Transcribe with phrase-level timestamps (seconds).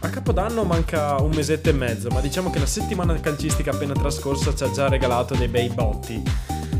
[0.00, 4.54] a Capodanno manca un mesetto e mezzo, ma diciamo che la settimana calcistica appena trascorsa
[4.54, 6.22] ci ha già regalato dei bei botti.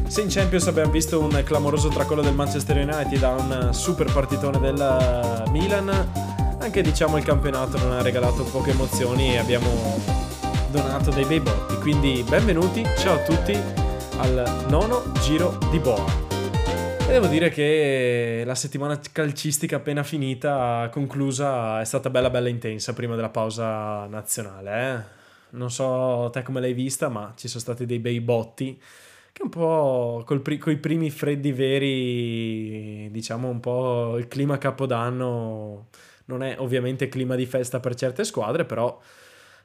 [0.07, 4.59] Se in Champions abbiamo visto un clamoroso tracollo del Manchester United da un super partitone
[4.61, 10.01] del Milan, anche diciamo il campionato non ha regalato poche emozioni e abbiamo
[10.71, 11.77] donato dei bei botti.
[11.77, 13.59] Quindi benvenuti, ciao a tutti
[14.19, 16.28] al nono giro di Boa.
[17.09, 22.93] E devo dire che la settimana calcistica appena finita, conclusa, è stata bella bella intensa
[22.93, 24.93] prima della pausa nazionale.
[24.93, 25.03] Eh?
[25.57, 28.79] Non so te come l'hai vista, ma ci sono stati dei bei botti
[29.33, 35.87] che un po' con pri- i primi freddi veri, diciamo un po' il clima capodanno
[36.27, 39.01] non è ovviamente clima di festa per certe squadre, però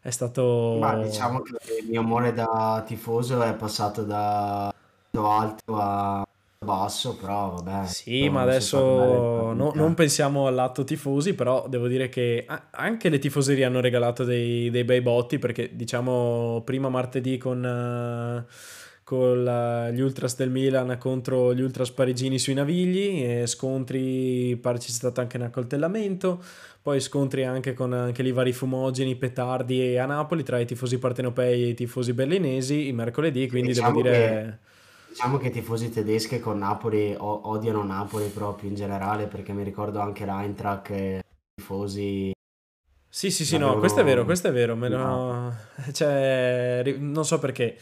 [0.02, 0.78] è stato...
[0.80, 4.74] Ma diciamo che il mio amore da tifoso è passato da
[5.12, 6.26] alto a
[6.64, 7.88] basso, però vabbè.
[7.88, 13.66] Sì, ma adesso no, non pensiamo all'atto tifosi, però devo dire che anche le tifoserie
[13.66, 18.46] hanno regalato dei, dei bei botti perché diciamo prima martedì con...
[18.48, 18.52] Uh,
[19.04, 24.90] con la, gli ultras del Milan contro gli ultras parigini sui Navigli, scontri, pare ci
[24.90, 26.42] sia stato anche un accoltellamento,
[26.82, 31.64] poi scontri anche con anche lì vari fumogeni, petardi a Napoli tra i tifosi partenopei
[31.64, 34.60] e i tifosi berlinesi il mercoledì, quindi diciamo devo dire...
[34.62, 34.72] Che
[35.14, 39.62] Diciamo che i tifosi tedeschi con Napoli o- odiano Napoli proprio in generale perché mi
[39.62, 41.22] ricordo anche l'Eintracht e i
[41.62, 42.32] tifosi
[43.10, 45.54] Sì, sì, sì, no, questo è vero, questo è vero, me lo...
[45.94, 47.78] cioè, non so perché,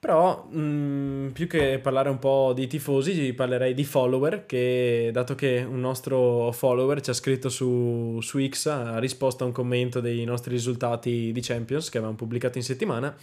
[0.00, 5.64] però mh, più che parlare un po' di tifosi, parlerei di follower, che dato che
[5.66, 10.24] un nostro follower ci ha scritto su, su X, ha risposto a un commento dei
[10.24, 13.16] nostri risultati di Champions che avevamo pubblicato in settimana,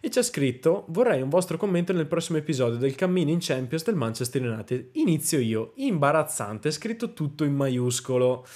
[0.00, 3.84] e ci ha scritto vorrei un vostro commento nel prossimo episodio del cammino in Champions
[3.84, 4.88] del Manchester United.
[4.92, 8.46] Inizio io, imbarazzante, scritto tutto in maiuscolo.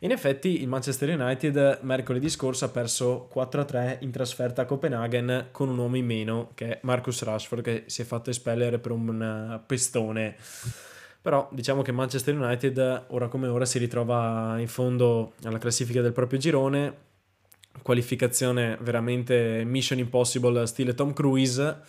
[0.00, 5.70] In effetti il Manchester United mercoledì scorso ha perso 4-3 in trasferta a Copenaghen con
[5.70, 9.60] un uomo in meno che è Marcus Rashford che si è fatto espellere per un
[9.66, 10.36] pestone.
[11.22, 16.12] Però diciamo che Manchester United ora come ora si ritrova in fondo alla classifica del
[16.12, 17.05] proprio girone
[17.82, 21.80] qualificazione veramente Mission Impossible stile Tom Cruise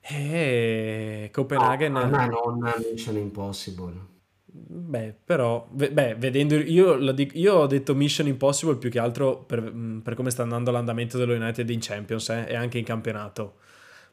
[0.00, 4.12] e Copenaghen no, a non Mission Impossible.
[4.46, 6.96] Beh però beh, vedendo io,
[7.32, 9.72] io, ho detto Mission Impossible più che altro per,
[10.02, 13.56] per come sta andando l'andamento dello United in Champions eh, e anche in campionato.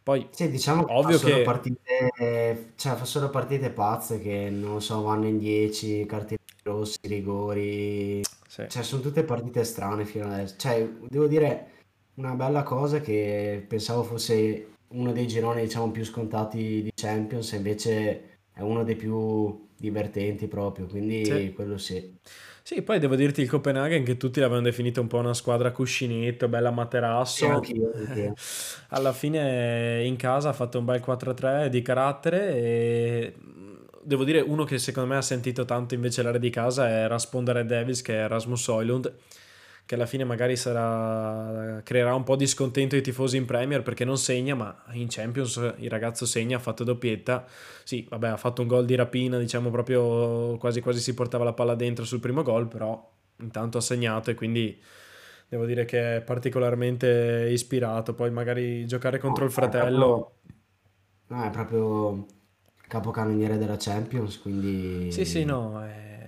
[0.04, 5.04] Poi sì, diciamo che ovvio che partite, cioè, fa solo partite pazze che non so
[5.04, 8.66] vanno in 10 cartellini rossi rigori sì.
[8.68, 10.56] Cioè, sono tutte partite strane fino adesso.
[10.58, 11.68] Cioè, devo dire
[12.16, 18.40] una bella cosa che pensavo fosse uno dei gironi, diciamo, più scontati di Champions, invece
[18.54, 21.54] è uno dei più divertenti proprio, quindi sì.
[21.56, 22.18] quello sì.
[22.62, 26.50] Sì, poi devo dirti il Copenaghen che tutti l'avevano definito un po' una squadra cuscinetto,
[26.50, 27.48] bella materasso.
[27.48, 28.34] Anch'io, anch'io.
[28.90, 33.36] Alla fine in casa ha fatto un bel 4-3 di carattere e
[34.04, 37.66] devo dire uno che secondo me ha sentito tanto invece l'area di casa è Raspondere
[37.66, 39.14] Davis che è Rasmus Oilund
[39.86, 44.06] che alla fine magari sarà, creerà un po' di scontento ai tifosi in Premier perché
[44.06, 47.46] non segna ma in Champions il ragazzo segna, ha fatto doppietta.
[47.84, 51.54] Sì vabbè ha fatto un gol di rapina diciamo proprio quasi quasi si portava la
[51.54, 54.80] palla dentro sul primo gol però intanto ha segnato e quindi
[55.50, 58.14] devo dire che è particolarmente ispirato.
[58.14, 60.36] Poi magari giocare contro il fratello.
[61.28, 62.26] No è proprio
[62.92, 65.10] capocannoniere della Champions, quindi...
[65.14, 65.82] Sì, sì, no.
[65.86, 66.20] Eh...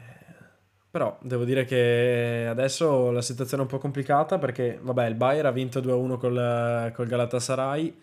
[0.90, 5.48] Però devo dire che adesso la situazione è un po' complicata perché, vabbè, il Bayern
[5.48, 8.00] ha vinto 2-1 col, col Galatasaray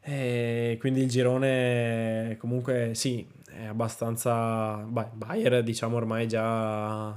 [0.00, 4.76] e quindi il girone comunque sì, è abbastanza...
[4.88, 7.14] Beh, Bayern diciamo ormai già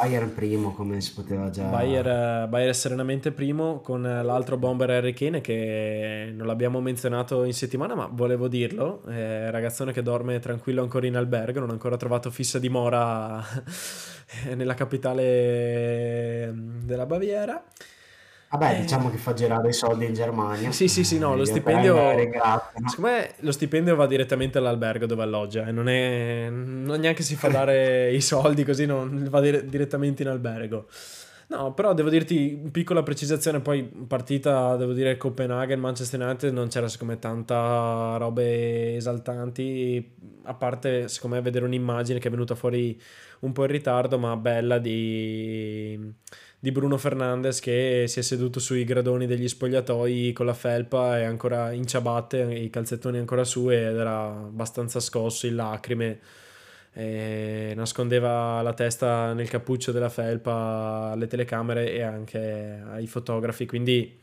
[0.00, 5.42] Bayern primo come si poteva già Bayern, Bayern serenamente primo con l'altro bomber Harry Kane
[5.42, 11.06] che non l'abbiamo menzionato in settimana ma volevo dirlo eh, ragazzone che dorme tranquillo ancora
[11.06, 13.44] in albergo non ha ancora trovato fissa dimora
[14.54, 17.62] nella capitale della Baviera
[18.50, 20.72] Vabbè, eh, diciamo che fa girare i soldi in Germania.
[20.72, 21.94] Sì, sì, sì, no, lo stipendio...
[21.94, 26.48] Secondo me lo stipendio va direttamente all'albergo dove alloggia e non, è...
[26.50, 29.64] non neanche si fa dare i soldi così, non va dire...
[29.66, 30.86] direttamente in albergo.
[31.46, 36.88] No, però devo dirti, piccola precisazione, poi partita, devo dire, Copenaghen, Manchester United, non c'era
[36.88, 40.14] secondo me tanta robe esaltanti,
[40.44, 43.00] a parte secondo me vedere un'immagine che è venuta fuori
[43.40, 46.14] un po' in ritardo, ma bella di
[46.62, 51.24] di Bruno Fernandes che si è seduto sui gradoni degli spogliatoi con la felpa e
[51.24, 56.20] ancora in ciabatte, i calzettoni ancora su ed era abbastanza scosso in lacrime.
[57.74, 64.20] nascondeva la testa nel cappuccio della felpa alle telecamere e anche ai fotografi, quindi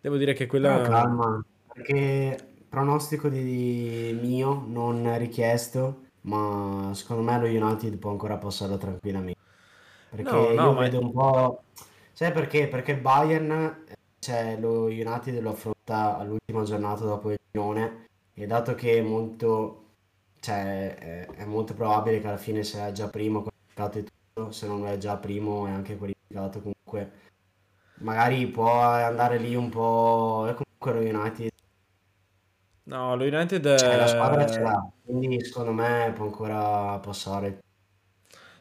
[0.00, 0.78] devo dire che quella...
[0.78, 2.36] Però calma, perché
[2.68, 9.36] pronostico di mio non richiesto, ma secondo me lo United può ancora passarlo tranquillamente.
[10.10, 10.80] Perché no, no, io ma...
[10.80, 11.62] vedo un po'...
[12.12, 12.68] Sai perché?
[12.68, 13.84] Perché il Bayern,
[14.18, 19.84] cioè lo United lo affronta all'ultima giornata dopo il girone e dato che è molto
[20.40, 24.66] cioè, è, è, molto probabile che alla fine sia già primo qualificato e tutto, se
[24.66, 27.26] non è già primo è anche qualificato comunque.
[28.00, 30.46] Magari può andare lì un po'...
[30.48, 31.50] è comunque lo United.
[32.84, 33.76] No, lo United...
[33.76, 37.58] Cioè, la squadra ce l'ha, quindi secondo me può ancora passare.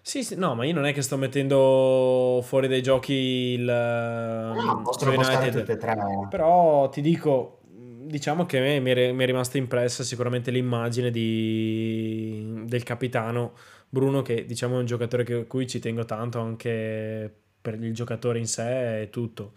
[0.07, 4.81] Sì, sì, no, ma io non è che sto mettendo fuori dai giochi il, no,
[4.81, 5.65] possono United.
[6.29, 12.83] Però ti dico, diciamo che mi è, mi è rimasta impressa sicuramente l'immagine di, del
[12.83, 13.51] capitano
[13.89, 17.29] Bruno, che diciamo è un giocatore a cui ci tengo tanto anche
[17.59, 19.51] per il giocatore in sé e tutto.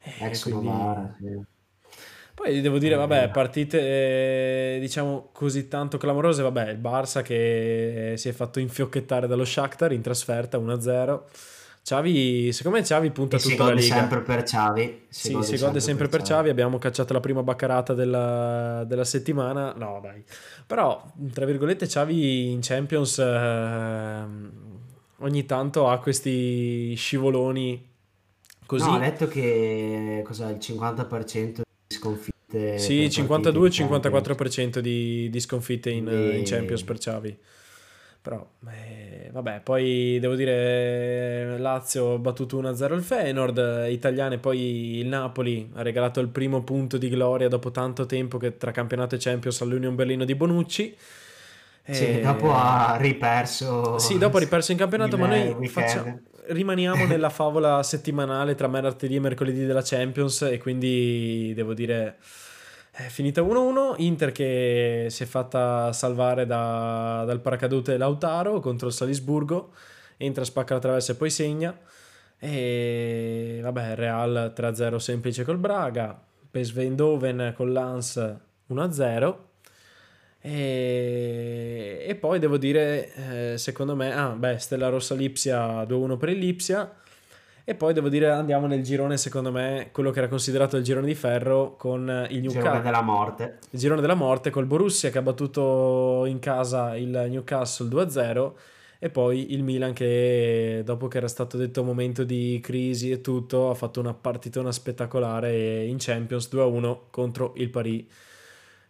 [0.00, 0.70] Eh, quindi...
[1.18, 1.54] sì.
[2.36, 8.28] Poi devo dire, vabbè, partite eh, diciamo così tanto clamorose, vabbè, il Barça che si
[8.28, 11.20] è fatto infiocchettare dallo Shakhtar in trasferta 1-0
[11.86, 13.80] Xavi, secondo me Xavi punta tutta la Liga.
[13.80, 15.02] Si gode sempre per Xavi.
[15.08, 16.48] Si sì, gode si gode sempre per, per Xavi.
[16.48, 19.72] Abbiamo cacciato la prima baccarata della, della, settimana.
[19.76, 20.20] No, dai.
[20.66, 21.00] Però,
[21.32, 24.24] tra virgolette, Xavi in Champions eh,
[25.18, 27.88] ogni tanto ha questi scivoloni
[28.66, 28.88] così.
[28.88, 31.65] No, ho letto che cos'è, il 50% di
[31.96, 32.78] sconfitte.
[32.78, 36.36] Sì, 52-54% di, di sconfitte in, e...
[36.36, 37.38] in Champions per Xavi.
[38.26, 45.06] Però, eh, vabbè, poi devo dire, Lazio ha battuto 1-0 il Feyenoord, italiane poi il
[45.06, 49.18] Napoli ha regalato il primo punto di gloria dopo tanto tempo che tra campionato e
[49.18, 50.96] Champions all'Union Berlino di Bonucci.
[51.88, 52.20] Sì, e...
[52.20, 53.96] dopo ha riperso.
[53.98, 59.16] Sì, dopo ha riperso in campionato, ma noi facciamo, rimaniamo nella favola settimanale tra martedì
[59.16, 62.16] e mercoledì della Champions e quindi devo dire
[62.98, 68.94] è finita 1-1, Inter che si è fatta salvare da, dal paracadute Lautaro contro il
[68.94, 69.74] Salisburgo,
[70.16, 71.78] entra, spacca la traversa e poi segna.
[72.38, 76.18] E vabbè, Real 3-0 semplice col Braga,
[76.50, 78.16] PSV Eindhoven con l'Ans
[78.70, 79.36] 1-0.
[80.48, 86.28] E, e poi devo dire, eh, secondo me, ah, beh, Stella Rossa Lipsia 2-1 per
[86.28, 86.94] il Lipsia
[87.64, 91.06] e poi devo dire andiamo nel girone, secondo me, quello che era considerato il girone
[91.06, 92.44] di ferro con il Newcastle.
[92.44, 93.58] Il girone della morte.
[93.70, 98.52] Il girone della morte col Borussia che ha battuto in casa il Newcastle 2-0
[99.00, 103.20] e poi il Milan che dopo che era stato detto un momento di crisi e
[103.20, 108.04] tutto ha fatto una partitona spettacolare in Champions 2-1 contro il Paris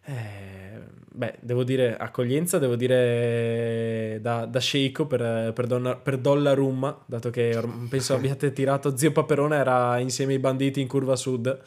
[0.06, 0.80] eh,
[1.16, 7.30] beh, devo dire accoglienza, devo dire da, da Sheiko per, per, donna, per Dollarum, dato
[7.30, 11.60] che penso abbiate tirato Zio Paperone era insieme ai banditi in curva sud,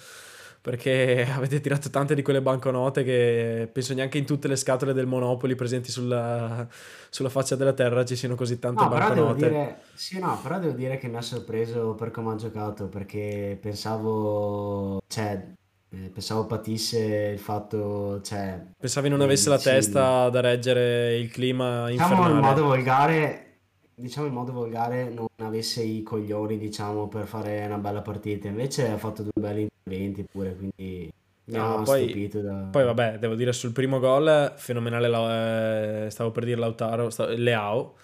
[0.61, 5.05] perché avete tirato tante di quelle banconote che penso neanche in tutte le scatole del
[5.05, 6.65] Monopoli presenti sulla,
[7.09, 9.39] sulla faccia della terra ci siano così tante no, banconote.
[9.39, 12.87] Però dire, sì, no, però devo dire che mi ha sorpreso per come ha giocato,
[12.87, 15.57] perché pensavo, cioè,
[15.89, 18.63] pensavo patisse il fatto, cioè...
[18.77, 22.33] Pensavi non avesse la testa da reggere il clima diciamo infernale.
[22.33, 23.57] in modo volgare,
[23.95, 28.47] diciamo in modo volgare, non avesse i coglioni, diciamo, per fare una bella partita.
[28.47, 31.11] Invece ha fatto due belli interventi pure, quindi...
[31.49, 32.67] No, poi, da...
[32.69, 37.95] poi vabbè, devo dire sul primo gol, fenomenale, eh, stavo per dire Lautaro, stavo, Leao,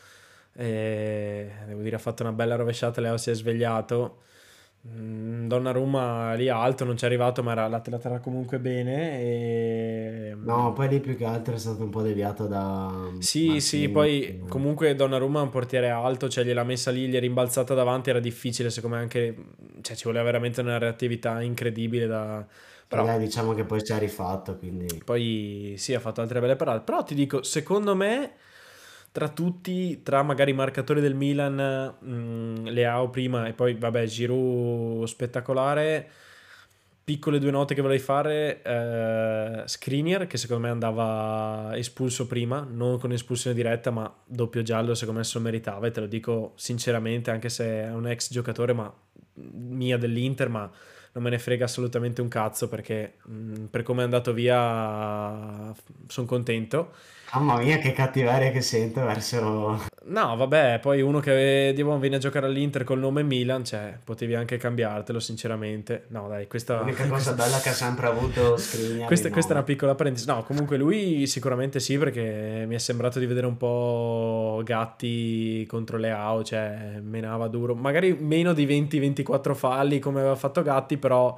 [0.56, 4.22] e devo dire ha fatto una bella rovesciata, Leao si è svegliato,
[4.88, 10.38] Donnarumma lì alto non ci è arrivato ma era, la terra comunque bene e...
[10.44, 13.62] no poi lì più che altro è stato un po' deviato da sì Martini.
[13.62, 17.74] sì poi comunque Donnarumma è un portiere alto cioè gliel'ha messa lì gli è rimbalzata
[17.74, 19.36] davanti era difficile secondo me anche
[19.82, 22.46] cioè ci voleva veramente una reattività incredibile da
[22.88, 26.56] però dai, diciamo che poi ci ha rifatto quindi poi sì ha fatto altre belle
[26.56, 28.34] parate però ti dico secondo me
[29.16, 34.06] tra tutti, tra magari i marcatori del Milan, mh, mm, Leao prima e poi vabbè
[34.06, 36.06] Giroud spettacolare,
[37.02, 43.00] piccole due note che vorrei fare, eh, Skriniar che secondo me andava espulso prima, non
[43.00, 46.52] con espulsione diretta ma doppio giallo secondo me se lo meritava e te lo dico
[46.56, 48.94] sinceramente anche se è un ex giocatore ma
[49.36, 50.70] mia dell'Inter ma
[51.14, 55.74] non me ne frega assolutamente un cazzo perché mh, mm, per come è andato via
[56.08, 56.92] sono contento
[57.36, 59.84] Mamma mia, che cattiveria che sento verso...
[60.06, 64.36] No, vabbè, poi uno che diamo, viene a giocare all'Inter col nome Milan, cioè, potevi
[64.36, 66.06] anche cambiartelo, sinceramente.
[66.10, 66.80] No, dai, questa...
[66.80, 69.08] L'unica cosa bella che ha sempre avuto Skriniar.
[69.08, 70.28] Questa, questa è una piccola parentesi.
[70.28, 75.98] No, comunque lui sicuramente sì, perché mi è sembrato di vedere un po' Gatti contro
[75.98, 77.76] Leao, cioè, menava duro.
[77.76, 81.38] Magari meno di 20-24 falli come aveva fatto Gatti, però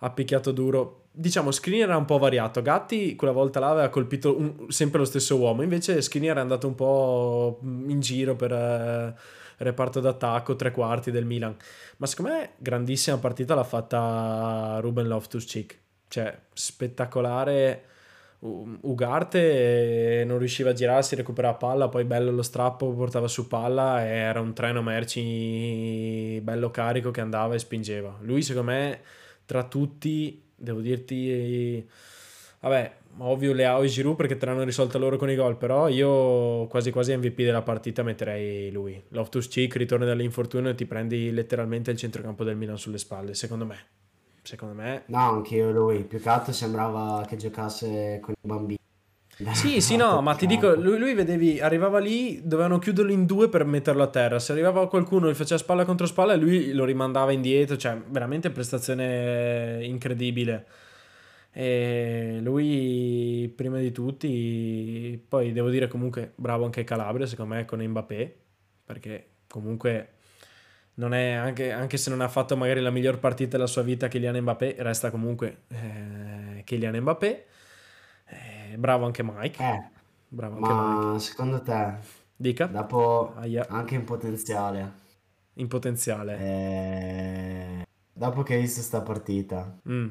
[0.00, 2.62] ha picchiato duro diciamo, Skriniar era un po' variato.
[2.62, 6.66] Gatti quella volta là aveva colpito un, sempre lo stesso uomo, invece Skriniar è andato
[6.68, 9.14] un po' in giro per eh,
[9.58, 11.56] reparto d'attacco, tre quarti del Milan.
[11.96, 15.78] Ma secondo me grandissima partita l'ha fatta Ruben Loftus-Cheek.
[16.08, 17.82] Cioè, spettacolare.
[18.40, 24.10] Ugarte non riusciva a girarsi, recuperava palla, poi bello lo strappo, portava su palla e
[24.10, 28.18] era un treno merci bello carico che andava e spingeva.
[28.20, 29.00] Lui secondo me
[29.44, 31.86] tra tutti devo dirti,
[32.60, 36.66] vabbè, ovvio Leao e Giroud perché te l'hanno risolta loro con i gol, però io
[36.66, 39.00] quasi quasi MVP della partita metterei lui.
[39.08, 43.64] Loftus Cheek ritorna dall'infortunio e ti prendi letteralmente il centrocampo del Milan sulle spalle, secondo
[43.64, 43.86] me.
[44.42, 45.02] Secondo me...
[45.06, 48.78] No, anche io lui, più che altro sembrava che giocasse con i bambini.
[49.52, 53.48] Sì, sì, no, ma ti dico, lui, lui, vedevi, arrivava lì, dovevano chiuderlo in due
[53.48, 54.40] per metterlo a terra.
[54.40, 58.50] Se arrivava qualcuno, gli faceva spalla contro spalla e lui lo rimandava indietro, cioè veramente
[58.50, 60.66] prestazione incredibile.
[61.52, 67.80] E lui, prima di tutti, poi devo dire comunque bravo anche Calabria, secondo me, con
[67.80, 68.36] Mbappé,
[68.84, 70.08] perché comunque
[70.94, 74.08] non è, anche, anche, se non ha fatto magari la miglior partita della sua vita
[74.08, 77.44] Kylian Mbappé, resta comunque eh, Kylian Mbappé
[78.72, 79.62] eh, bravo anche Mike.
[79.62, 79.84] Eh,
[80.28, 81.18] bravo anche ma Mike.
[81.20, 81.94] secondo te,
[82.36, 82.66] Dica.
[82.66, 83.66] dopo Aia.
[83.68, 84.92] anche in potenziale,
[85.54, 86.38] in potenziale.
[86.38, 90.08] eh, dopo che hai visto sta partita, Mm.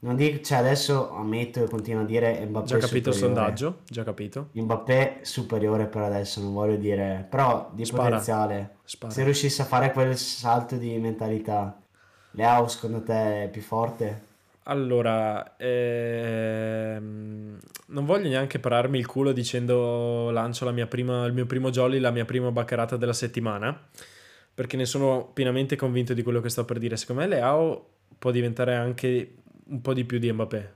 [0.00, 3.78] non dico, cioè adesso ammetto e continuo a dire Mbappé Già capito il sondaggio?
[3.88, 4.48] Già capito.
[4.52, 8.02] Mbappé superiore per adesso, non voglio dire, però di Spara.
[8.04, 8.76] potenziale.
[8.84, 9.12] Spara.
[9.12, 11.78] Se riuscisse a fare quel salto di mentalità,
[12.32, 14.30] Leao secondo te è più forte?
[14.64, 21.70] Allora, ehm, non voglio neanche pararmi il culo dicendo lancio la prima, il mio primo
[21.70, 23.88] jolly, la mia prima baccarata della settimana,
[24.54, 26.96] perché ne sono pienamente convinto di quello che sto per dire.
[26.96, 27.88] Secondo me Leao
[28.18, 29.34] può diventare anche
[29.66, 30.72] un po' di più di Mbappé,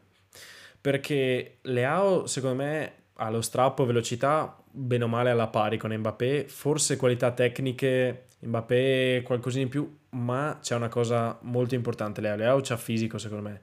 [0.80, 6.44] perché Leao secondo me ha lo strappo, velocità, bene o male alla pari con Mbappé,
[6.48, 12.60] forse qualità tecniche, Mbappé qualcosina in più, ma c'è una cosa molto importante, Leo, Leo
[12.62, 13.60] c'ha fisico secondo me.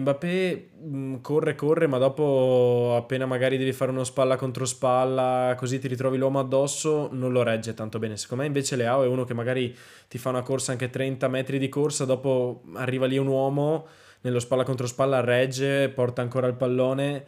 [0.00, 5.78] Mbappé mm, corre, corre, ma dopo appena magari devi fare uno spalla contro spalla, così
[5.78, 8.16] ti ritrovi l'uomo addosso, non lo regge tanto bene.
[8.16, 9.74] Secondo me invece Leao è uno che magari
[10.08, 13.86] ti fa una corsa anche 30 metri di corsa, dopo arriva lì un uomo,
[14.22, 17.24] nello spalla contro spalla regge, porta ancora il pallone.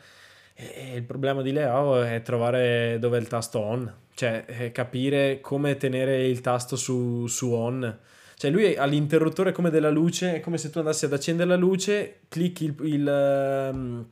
[0.60, 5.76] E il problema di Leao è trovare dove è il tasto on, cioè capire come
[5.76, 7.98] tenere il tasto su, su on
[8.38, 11.56] cioè lui ha l'interruttore come della luce, è come se tu andassi ad accendere la
[11.56, 14.06] luce, clicchi il, il, ehm,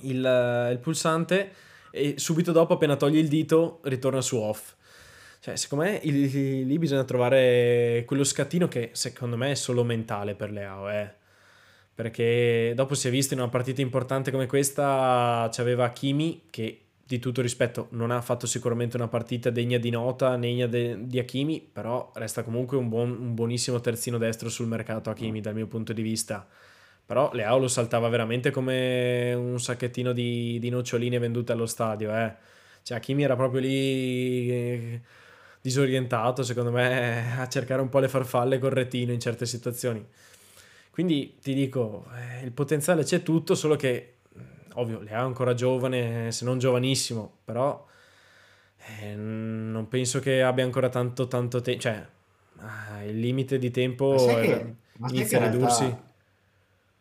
[0.00, 1.52] il, il pulsante
[1.92, 4.74] e subito dopo appena togli il dito ritorna su off.
[5.38, 10.50] Cioè, secondo me lì bisogna trovare quello scattino che secondo me è solo mentale per
[10.50, 11.14] Leao, eh.
[12.00, 17.18] Perché dopo si è visto in una partita importante come questa, c'aveva Kimi che di
[17.18, 21.60] tutto rispetto, non ha fatto sicuramente una partita degna di nota, degna de, di Hakimi,
[21.60, 25.92] però resta comunque un, buon, un buonissimo terzino destro sul mercato Hakimi dal mio punto
[25.92, 26.48] di vista.
[27.04, 32.16] Però Leao lo saltava veramente come un sacchettino di, di noccioline vendute allo stadio.
[32.16, 32.32] Eh.
[32.82, 35.00] Cioè Hakimi era proprio lì eh,
[35.60, 40.02] disorientato, secondo me, a cercare un po' le farfalle col retino in certe situazioni.
[40.90, 44.16] Quindi ti dico, eh, il potenziale c'è tutto, solo che
[44.74, 47.86] ovvio, Leao è ancora giovane, se non giovanissimo, però
[49.00, 52.06] eh, non penso che abbia ancora tanto, tanto tempo, cioè
[52.58, 54.76] ah, il limite di tempo che,
[55.08, 55.82] inizia a ridursi.
[55.82, 56.08] Realtà...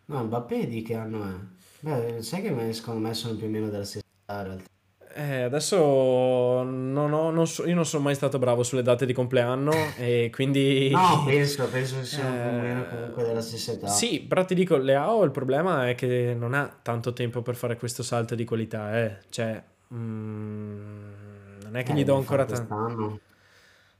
[0.05, 1.33] No, Mbappé di che anno è?
[1.81, 4.63] Beh, sai che secondo me sono più o meno della stessa realtà.
[5.13, 9.13] Eh, adesso non ho, non so, io non sono mai stato bravo sulle date di
[9.13, 10.89] compleanno e quindi...
[10.91, 13.87] No, penso, penso che sia eh, comunque della stessa età.
[13.87, 17.75] Sì, però ti dico, Leao il problema è che non ha tanto tempo per fare
[17.77, 19.17] questo salto di qualità, eh.
[19.29, 19.61] Cioè,
[19.93, 21.11] mm,
[21.63, 23.19] non è che eh, gli do ancora tanto...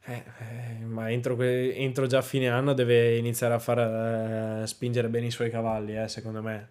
[0.06, 5.08] Eh, eh, ma entro, entro, già a fine anno deve iniziare a far uh, spingere
[5.08, 6.70] bene i suoi cavalli, eh, secondo me.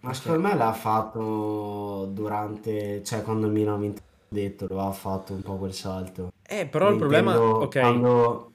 [0.00, 4.92] Ma secondo me l'ha fatto durante, cioè quando il Milan ha vinto detto, lo ha
[4.92, 6.32] fatto un po' quel salto.
[6.46, 7.80] Eh, però il problema, ok.
[7.80, 8.52] Quando,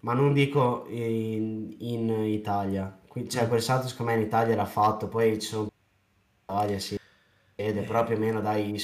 [0.00, 2.98] ma non dico in, in Italia,
[3.28, 3.48] cioè mm.
[3.48, 6.98] quel salto secondo me in Italia l'ha fatto, poi ci sono in Italia si
[7.54, 8.82] vede, però più o meno dai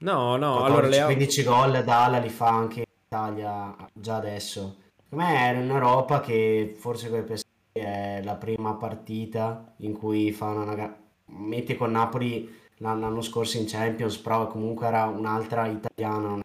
[0.00, 4.76] No, no, allora le 15 gol Dalla li fa anche in Italia già adesso.
[5.08, 7.47] Per me è un'Europa che forse con PSG
[7.78, 14.16] è la prima partita in cui fa una metti con Napoli l'anno scorso in Champions,
[14.18, 16.40] però comunque era un'altra italiana.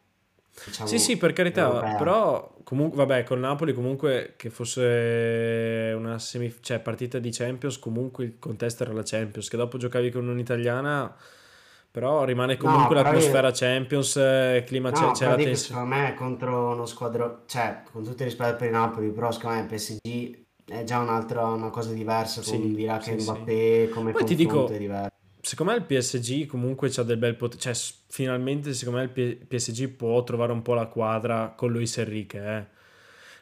[0.65, 1.95] Diciamo, sì, sì, per carità, europea.
[1.95, 8.23] però comunque, vabbè, con Napoli comunque che fosse una semif- cioè, partita di Champions, comunque
[8.23, 11.15] il contesto era la Champions, che dopo giocavi con un'italiana
[11.93, 13.53] però rimane comunque no, l'atmosfera io...
[13.53, 15.55] Champions, eh, clima no, c'è, c'è la tensione.
[15.55, 19.57] Secondo me contro uno squadro, cioè con tutto il rispetto per il Napoli, però secondo
[19.57, 23.91] me PSG è già un'altra una cosa diversa con sì, dirà che sì, Mbappé sì.
[23.91, 25.11] come Poi ti dico, diverso.
[25.41, 27.73] Secondo me il PSG comunque c'ha del bel potere, cioè
[28.07, 32.81] finalmente secondo me il PSG può trovare un po' la quadra con Luis Enrique, eh.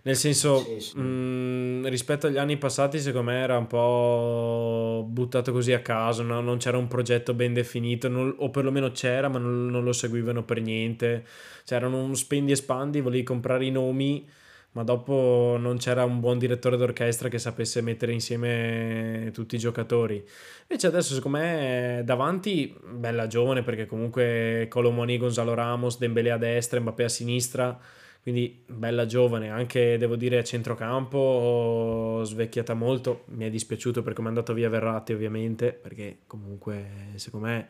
[0.04, 0.98] Nel senso, sì, sì.
[0.98, 6.24] Mh, mm, rispetto agli anni passati, secondo me era un po' buttato così a caso,
[6.24, 6.42] no?
[6.42, 10.44] non c'era un progetto ben definito, non, o perlomeno c'era, ma non, non, lo seguivano
[10.44, 11.24] per niente.
[11.66, 14.28] C'erano un spendi e spandi, volevi comprare i nomi,
[14.74, 20.24] ma dopo non c'era un buon direttore d'orchestra che sapesse mettere insieme tutti i giocatori.
[20.68, 26.80] Invece adesso, secondo me, davanti, bella giovane, perché comunque Colomoni, Gonzalo Ramos, Dembele a destra,
[26.80, 27.80] Mbappé a sinistra.
[28.22, 34.28] Quindi bella giovane, anche devo dire a centrocampo svecchiata molto, mi è dispiaciuto per come
[34.28, 36.86] è andato via Verratti ovviamente, perché comunque
[37.16, 37.68] secondo me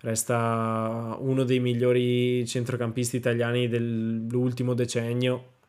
[0.00, 5.59] resta uno dei migliori centrocampisti italiani dell'ultimo decennio,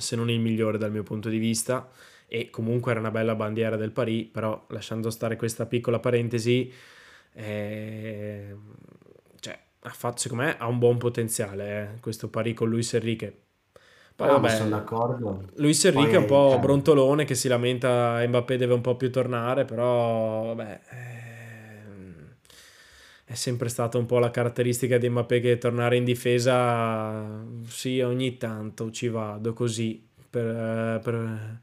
[0.00, 1.88] se non il migliore dal mio punto di vista,
[2.26, 6.72] e comunque era una bella bandiera del Paris, però lasciando stare questa piccola parentesi,
[7.32, 8.54] eh,
[9.82, 13.34] ha fatto, secondo me ha un buon potenziale eh, questo pari con Luis Enrique.
[14.14, 15.44] Poi ah, vabbè, sono d'accordo.
[15.54, 16.60] Luis Enrique è un po' cioè...
[16.60, 21.19] brontolone che si lamenta Mbappé deve un po' più tornare, però vabbè, ehm,
[23.30, 28.36] è sempre stata un po' la caratteristica di Mbappé che tornare in difesa, sì, ogni
[28.36, 31.62] tanto ci vado così per, per,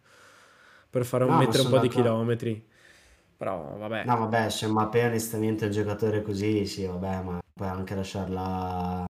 [0.90, 1.88] per fare un, no, mettere un po' d'accordo.
[1.90, 2.68] di chilometri.
[3.36, 4.06] Però vabbè.
[4.06, 9.06] No, vabbè, se Mbappé onestamente è un giocatore così, sì, vabbè, ma puoi anche lasciarla...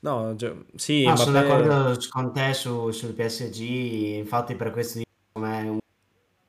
[0.00, 1.22] No, gio- sì, no, Mbappé...
[1.22, 5.78] sono d'accordo con te su, sul PSG, infatti per questo dico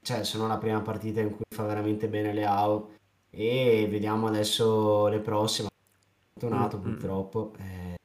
[0.01, 2.95] cioè, sono la prima partita in cui fa veramente bene le AO
[3.29, 5.69] e vediamo adesso le prossime.
[6.33, 6.91] Fortunato mm-hmm.
[6.91, 7.53] purtroppo.
[7.59, 7.97] Eh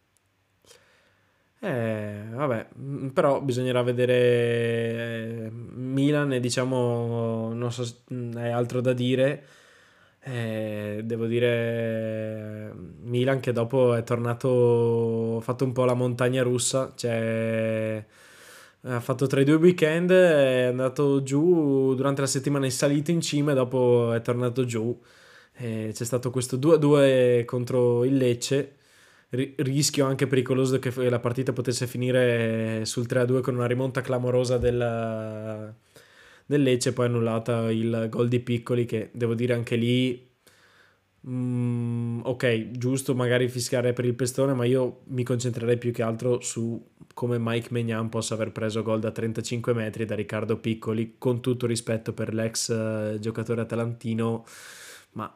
[1.64, 8.50] eh, vabbè, mm, però bisognerà vedere eh, Milan e diciamo, non so se mm, hai
[8.50, 9.44] altro da dire.
[10.24, 16.92] Eh, devo dire Milan che dopo è tornato, ha fatto un po' la montagna russa,
[16.96, 18.04] cioè
[18.84, 23.20] ha fatto tra i due weekend, è andato giù durante la settimana è salito in
[23.20, 24.98] cima e dopo è tornato giù.
[25.54, 28.76] Eh, c'è stato questo 2-2 contro il Lecce
[29.34, 35.74] rischio anche pericoloso che la partita potesse finire sul 3-2 con una rimonta clamorosa del,
[36.44, 40.30] del Lecce, poi annullata il gol di Piccoli che devo dire anche lì
[41.28, 46.40] mm, ok, giusto magari fischiare per il pestone, ma io mi concentrerei più che altro
[46.40, 51.40] su come Mike Megnan possa aver preso gol da 35 metri da Riccardo Piccoli, con
[51.40, 54.44] tutto rispetto per l'ex uh, giocatore atalantino,
[55.12, 55.34] ma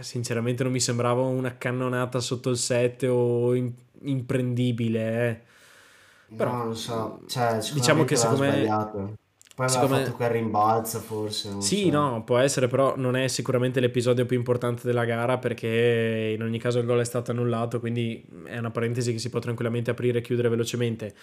[0.00, 3.72] sinceramente non mi sembrava una cannonata sotto il 7 o in,
[4.02, 5.28] imprendibile.
[5.28, 6.34] Eh.
[6.34, 9.22] Però, no, non so, cioè, diciamo che secondo me...
[9.54, 10.16] Poi aveva fatto me...
[10.16, 11.60] quel rimbalzo forse.
[11.60, 11.90] Sì, so.
[11.90, 16.58] no, può essere, però non è sicuramente l'episodio più importante della gara perché in ogni
[16.58, 20.18] caso il gol è stato annullato, quindi è una parentesi che si può tranquillamente aprire
[20.18, 21.14] e chiudere velocemente.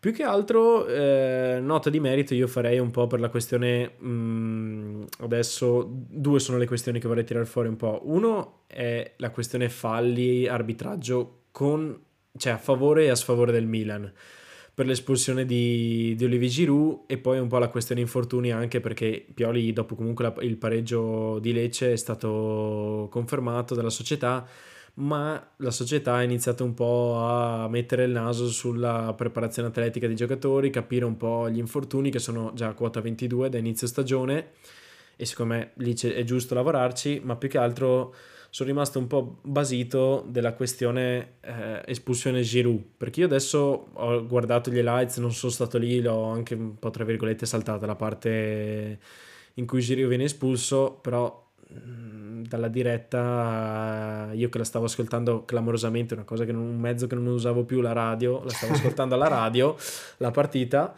[0.00, 4.08] Più che altro, eh, nota di merito io farei un po' per la questione, mh,
[4.08, 8.00] mm, adesso due sono le questioni che vorrei tirare fuori un po'.
[8.04, 11.96] Uno è la questione falli, arbitraggio con,
[12.36, 14.12] cioè a favore e a sfavore del Milan
[14.78, 19.26] per l'espulsione di, di Olivier Giroud e poi un po' la questione infortuni anche perché
[19.34, 24.46] Pioli dopo comunque la, il pareggio di Lecce è stato confermato dalla società
[24.94, 30.14] ma la società ha iniziato un po' a mettere il naso sulla preparazione atletica dei
[30.14, 34.50] giocatori, capire un po' gli infortuni che sono già a quota 22 da inizio stagione
[35.16, 38.14] e secondo me lì è giusto lavorarci, ma più che altro
[38.50, 44.70] sono rimasto un po' basito della questione eh, espulsione Giroud, perché io adesso ho guardato
[44.70, 48.98] gli highlights, non sono stato lì, l'ho anche un po' tra virgolette saltata la parte
[49.54, 56.14] in cui Giroud viene espulso, però Mm, dalla diretta io che la stavo ascoltando clamorosamente
[56.14, 59.14] una cosa che non, un mezzo che non usavo più la radio la stavo ascoltando
[59.14, 59.76] alla radio
[60.16, 60.96] la partita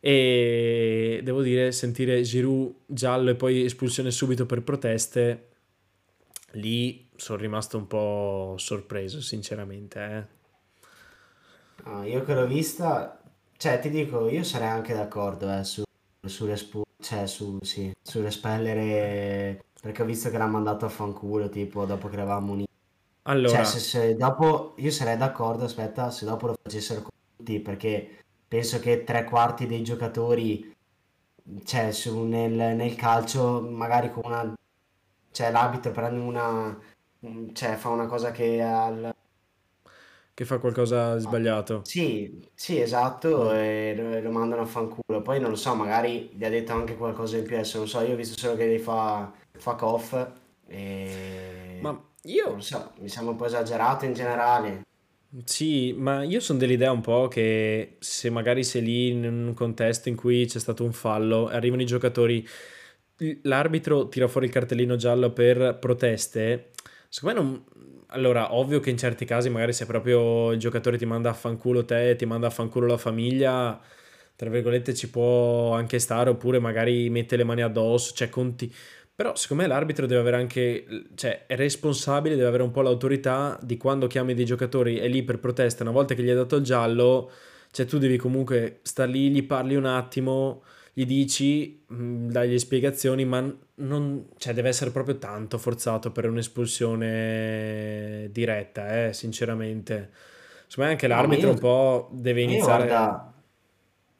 [0.00, 5.50] e devo dire sentire Giroud giallo e poi espulsione subito per proteste
[6.52, 10.00] lì sono rimasto un po' sorpreso, sinceramente.
[10.00, 10.40] Eh.
[11.84, 13.20] No, io che l'ho vista,
[13.56, 15.82] cioè ti dico, io sarei anche d'accordo eh, su,
[16.26, 21.84] sulle spu- cioè su, sì, sull'espellere, perché ho visto che l'ha mandato a fanculo, tipo,
[21.84, 22.70] dopo che eravamo uniti.
[23.44, 27.60] Cioè, Allora, se, se dopo, io sarei d'accordo, aspetta, se dopo lo facessero con tutti,
[27.60, 30.72] perché penso che tre quarti dei giocatori,
[31.64, 34.54] cioè, su- nel, nel calcio, magari con una,
[35.32, 36.78] cioè, l'arbitro prende una,
[37.52, 39.12] cioè, fa una cosa che al,
[40.34, 41.82] che fa qualcosa di Ah, sbagliato.
[41.84, 43.54] Sì, sì, esatto, Mm.
[43.54, 45.22] e lo, mandano a fanculo.
[45.22, 48.00] Poi non lo so, magari gli ha detto anche qualcosa in più, adesso non so,
[48.00, 50.12] io ho visto solo che gli fa fuck off
[50.66, 54.82] e Ma non lo io so, mi sembra un po' esagerato in generale.
[55.44, 60.08] Sì, ma io sono dell'idea un po' che se magari sei lì in un contesto
[60.10, 62.46] in cui c'è stato un fallo, arrivano i giocatori,
[63.42, 66.70] l'arbitro tira fuori il cartellino giallo per proteste,
[67.08, 67.64] secondo me non...
[68.14, 71.82] Allora, ovvio che in certi casi magari se proprio il giocatore ti manda a fanculo
[71.86, 73.80] te, ti manda a fanculo la famiglia,
[74.36, 78.70] tra virgolette ci può anche stare, oppure magari mette le mani addosso, cioè conti...
[79.14, 83.58] Però secondo me l'arbitro deve avere anche, cioè è responsabile, deve avere un po' l'autorità
[83.62, 86.56] di quando chiami dei giocatori, è lì per protesta, una volta che gli hai dato
[86.56, 87.30] il giallo,
[87.70, 92.58] cioè tu devi comunque star lì, gli parli un attimo, gli dici, mh, dai le
[92.58, 93.40] spiegazioni, ma
[93.76, 100.10] non, cioè deve essere proprio tanto forzato per un'espulsione diretta, eh, sinceramente.
[100.66, 102.86] Secondo me anche No, l'arbitro io, un po' deve iniziare...
[102.86, 103.32] guarda,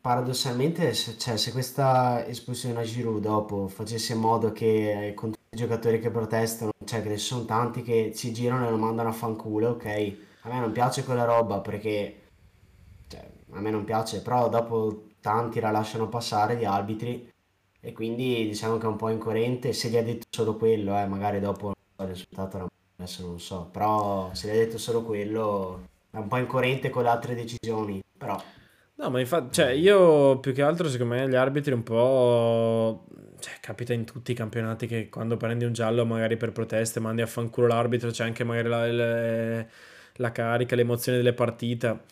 [0.01, 5.41] paradossalmente, se, cioè, se questa espulsione a Giroud dopo facesse in modo che con tutti
[5.53, 9.09] i giocatori che protestano, cioè che ne sono tanti che si girano e lo mandano
[9.11, 9.87] a fanculo, ok,
[10.43, 12.17] a me non piace quella roba perché
[13.09, 17.31] Cioè, a me non piace, però dopo tanti la lasciano passare gli arbitri
[17.81, 19.73] e quindi diciamo che è un po' incoerente.
[19.73, 23.69] Se gli ha detto solo quello, eh, magari dopo il risultato era- adesso non so,
[23.73, 28.01] però se gli ha detto solo quello è un po' incoerente con le altre decisioni.
[28.19, 28.41] Però
[28.95, 33.07] No, ma infatti, cioè, io più che altro, secondo me, gli arbitri un po'...
[33.41, 37.23] Cioè, capita in tutti i campionati che quando prendi un giallo, magari per proteste, mandi
[37.23, 39.71] a fanculo l'arbitro, c'è anche magari la, le-
[40.17, 42.03] la carica, l'emozione delle partite.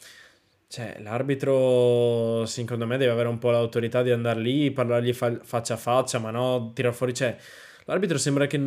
[0.72, 5.74] Cioè, l'arbitro, secondo me, deve avere un po' l'autorità di andare lì, parlargli fa- faccia
[5.74, 7.12] a faccia, ma no, tirar fuori...
[7.12, 7.36] Cioè,
[7.86, 8.60] l'arbitro sembra che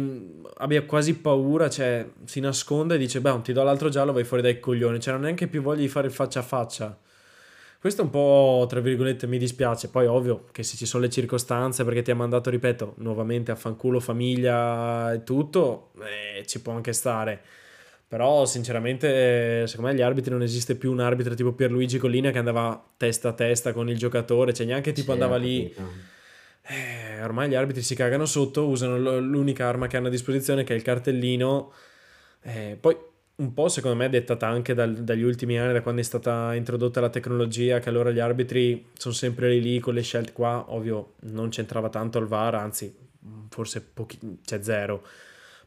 [0.58, 4.44] abbia quasi paura, cioè, si nasconde e dice, beh, ti do l'altro giallo, vai fuori
[4.44, 5.00] dai coglioni.
[5.00, 7.00] Cioè, non ha neanche più voglia di fare il faccia a faccia.
[7.80, 9.88] Questo un po', tra virgolette, mi dispiace.
[9.88, 13.56] Poi, ovvio, che se ci sono le circostanze, perché ti ha mandato, ripeto, nuovamente a
[13.56, 17.42] fanculo famiglia e tutto, eh, ci può anche stare.
[18.14, 22.38] Però, sinceramente, secondo me gli arbitri non esiste più un arbitro tipo Pierluigi Collina che
[22.38, 25.74] andava testa a testa con il giocatore, cioè neanche tipo ho andava lì.
[26.62, 30.74] Eh, ormai gli arbitri si cagano sotto, usano l'unica arma che hanno a disposizione, che
[30.74, 31.74] è il cartellino.
[32.44, 32.96] Eh, poi
[33.38, 36.54] un po' secondo me è dettata anche dal- dagli ultimi anni, da quando è stata
[36.54, 40.66] introdotta la tecnologia, che allora gli arbitri sono sempre lì, lì con le scelte qua,
[40.68, 42.96] ovvio non c'entrava tanto il VAR, anzi
[43.50, 45.04] forse pochi, c'è zero.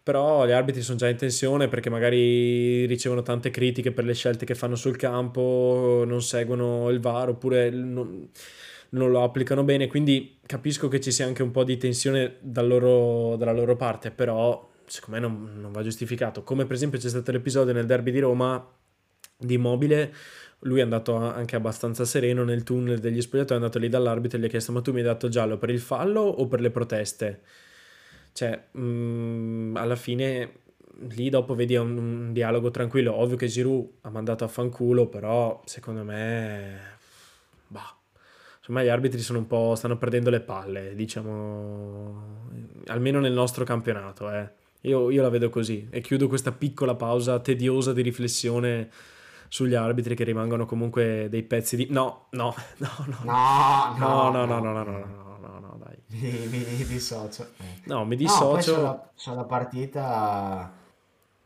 [0.07, 4.47] Però gli arbitri sono già in tensione perché magari ricevono tante critiche per le scelte
[4.47, 8.29] che fanno sul campo, non seguono il VAR oppure non,
[8.91, 12.69] non lo applicano bene, quindi capisco che ci sia anche un po' di tensione dal
[12.69, 16.45] loro- dalla loro parte, però secondo me non, non va giustificato.
[16.45, 18.65] Come per esempio c'è stato l'episodio nel derby di Roma
[19.37, 20.15] di Immobile,
[20.61, 24.41] lui è andato anche abbastanza sereno nel tunnel degli spogliatoi, è andato lì dall'arbitro e
[24.41, 26.71] gli ha chiesto ma tu mi hai dato giallo per il fallo o per le
[26.71, 27.41] proteste?
[28.37, 30.53] Cioè, mh, alla fine
[31.09, 33.15] lì dopo vedi un, un dialogo tranquillo.
[33.15, 36.99] Ovvio che Giroud ha mandato a fanculo, però secondo me...
[37.69, 37.97] Bah.
[38.59, 39.75] Insomma, gli arbitri sono un po'...
[39.75, 42.51] stanno perdendo le palle, diciamo...
[42.89, 44.51] Almeno nel nostro campionato, eh.
[44.83, 45.89] Io, io la vedo così.
[45.91, 48.91] E chiudo questa piccola pausa tediosa di riflessione
[49.49, 51.87] sugli arbitri che rimangono comunque dei pezzi di...
[51.89, 53.17] No, no, no, no.
[53.25, 54.85] No, no, no, no, no, no, no.
[54.85, 55.49] no, no no, no.
[55.49, 55.97] no, no, no, dai.
[56.09, 57.45] Mi, mi, dissocio.
[57.59, 57.81] Eh.
[57.87, 58.61] No, mi No, dissocio.
[58.63, 60.73] sulla, sulla partita,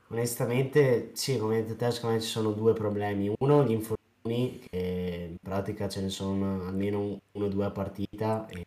[0.09, 3.33] onestamente, sì, come hai detto te, secondo me ci sono due problemi.
[3.38, 7.70] Uno, gli infortuni, che in pratica ce ne sono almeno un- uno o due a
[7.70, 8.66] partita, e-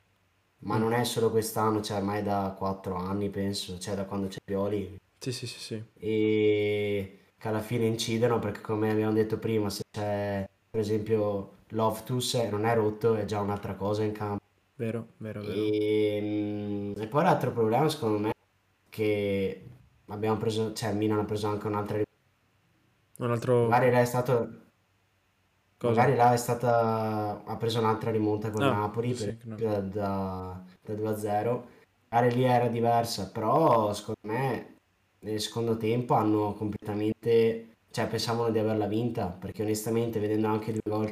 [0.63, 0.79] ma Mm.
[0.79, 4.97] non è solo quest'anno, cioè ormai da quattro anni, penso, cioè da quando c'è Pioli,
[5.19, 5.83] Sì, sì, sì, sì.
[5.95, 12.35] e che alla fine incidono, perché come abbiamo detto prima, se c'è, per esempio, Loftus
[12.35, 14.42] e non è rotto, è già un'altra cosa in campo.
[14.75, 15.53] Vero, vero, vero.
[15.53, 18.33] E, mm, e poi l'altro problema secondo me è
[18.89, 19.69] che
[20.07, 22.01] abbiamo preso, cioè Milan ha preso anche un'altra
[23.19, 23.67] Un altro...
[23.67, 24.61] magari là è stato
[25.77, 25.93] Cosa?
[25.99, 29.55] magari là è stata ha preso un'altra rimonta con Ah, Napoli per sì, che no.
[29.57, 31.65] da, da 2-0
[32.09, 34.75] magari lì era diversa però secondo me
[35.19, 40.81] nel secondo tempo hanno completamente, cioè pensavano di averla vinta, perché onestamente vedendo anche due
[40.83, 41.09] gol,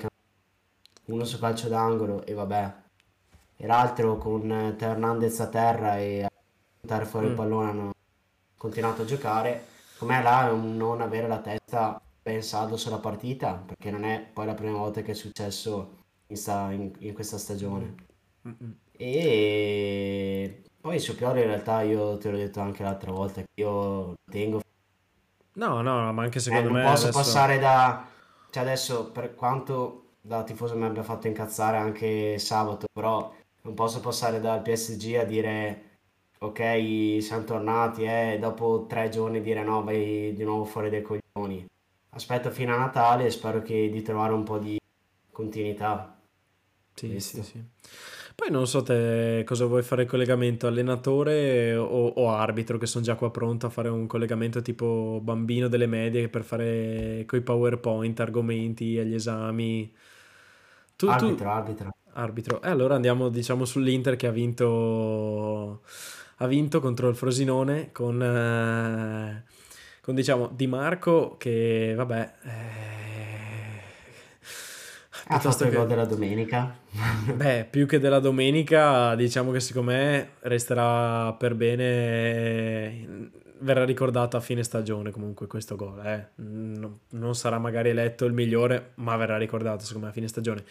[1.07, 2.75] uno su calcio d'angolo e vabbè,
[3.67, 6.31] l'altro con Teo Hernandez a terra e a
[6.79, 7.29] buttare fuori mm.
[7.29, 7.91] il pallone hanno
[8.57, 9.65] continuato a giocare,
[9.97, 14.77] com'è là non avere la testa pensato sulla partita, perché non è poi la prima
[14.77, 15.97] volta che è successo
[16.27, 17.95] in, sta, in, in questa stagione.
[18.47, 18.75] Mm-mm.
[18.91, 23.69] E poi su Pioli in realtà io te l'ho detto anche l'altra volta che io
[23.69, 24.61] lo tengo.
[25.53, 27.17] No, no, ma anche eh, secondo eh, me posso adesso...
[27.17, 28.05] passare da...
[28.49, 33.99] Cioè adesso per quanto da tifoso mi abbia fatto incazzare anche sabato, però non posso
[33.99, 35.89] passare dal PSG a dire
[36.39, 41.01] ok, siamo tornati e eh, dopo tre giorni dire no, vai di nuovo fuori dai
[41.01, 41.65] coglioni.
[42.13, 44.79] Aspetto fino a Natale e spero che, di trovare un po' di
[45.31, 46.19] continuità.
[46.93, 47.41] Sì, Questo.
[47.43, 47.63] sì, sì.
[48.35, 53.03] Poi non so te cosa vuoi fare il collegamento, allenatore o, o arbitro, che sono
[53.03, 58.19] già qua pronto a fare un collegamento tipo bambino delle medie per fare coi PowerPoint,
[58.19, 59.93] argomenti agli esami.
[60.95, 61.51] Tu, arbitro, tu...
[61.51, 61.91] arbitro.
[62.13, 62.61] Arbitro.
[62.61, 65.81] E allora andiamo diciamo sull'Inter che ha vinto,
[66.37, 69.43] ha vinto contro il Frosinone con, eh,
[70.01, 72.33] con diciamo Di Marco che vabbè...
[72.43, 72.81] Eh,
[75.27, 76.75] ha fatto il gol della domenica.
[77.33, 83.29] Beh, più che della domenica, diciamo che secondo me resterà per bene.
[83.59, 86.05] Verrà ricordato a fine stagione comunque questo gol.
[86.05, 86.27] Eh.
[86.35, 90.63] Non sarà magari eletto il migliore, ma verrà ricordato secondo me a fine stagione.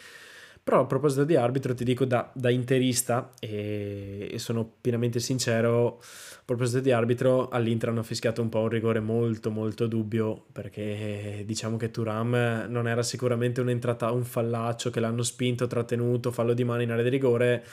[0.62, 6.42] Però a proposito di arbitro ti dico da, da interista e, sono pienamente sincero, a
[6.44, 11.76] proposito di arbitro all'Inter hanno fischiato un po' un rigore molto molto dubbio perché diciamo
[11.76, 16.82] che Turam non era sicuramente un'entrata, un fallaccio che l'hanno spinto, trattenuto, fallo di mano
[16.82, 17.64] in area di rigore.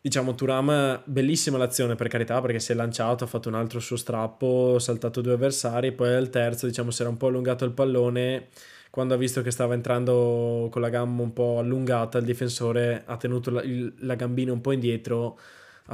[0.00, 3.96] Diciamo Turam, bellissima l'azione per carità perché si è lanciato, ha fatto un altro suo
[3.96, 7.72] strappo, ha saltato due avversari, poi al terzo diciamo si era un po' allungato il
[7.72, 8.48] pallone
[8.90, 13.16] quando ha visto che stava entrando con la gamba un po' allungata, il difensore ha
[13.16, 15.38] tenuto la, il, la gambina un po' indietro,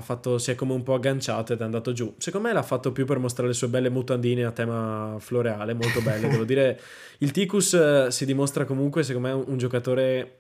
[0.00, 2.14] fatto, si è come un po' agganciato ed è andato giù.
[2.18, 6.00] Secondo me l'ha fatto più per mostrare le sue belle mutandine a tema floreale, molto
[6.00, 6.28] belle.
[6.28, 6.80] Devo dire,
[7.18, 10.38] il Ticus eh, si dimostra comunque, secondo me, un, un giocatore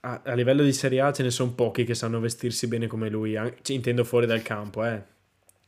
[0.00, 3.08] a, a, livello di Serie A ce ne sono pochi che sanno vestirsi bene come
[3.08, 5.18] lui, anche, intendo fuori dal campo, eh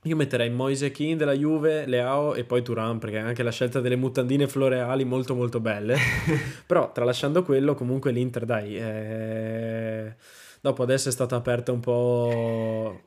[0.05, 3.95] io metterei Moise King della Juve, Leao e poi Turan perché anche la scelta delle
[3.95, 5.97] mutandine floreali molto molto belle.
[6.67, 8.77] Però tralasciando quello comunque l'Inter dai...
[8.77, 10.17] Eh...
[10.61, 13.01] Dopo adesso è stata aperta un po'...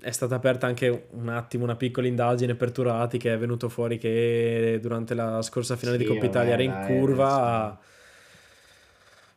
[0.00, 3.98] È stata aperta anche un attimo una piccola indagine per Turati che è venuto fuori
[3.98, 7.78] che durante la scorsa finale sì, di Coppa Italia era in dai, curva.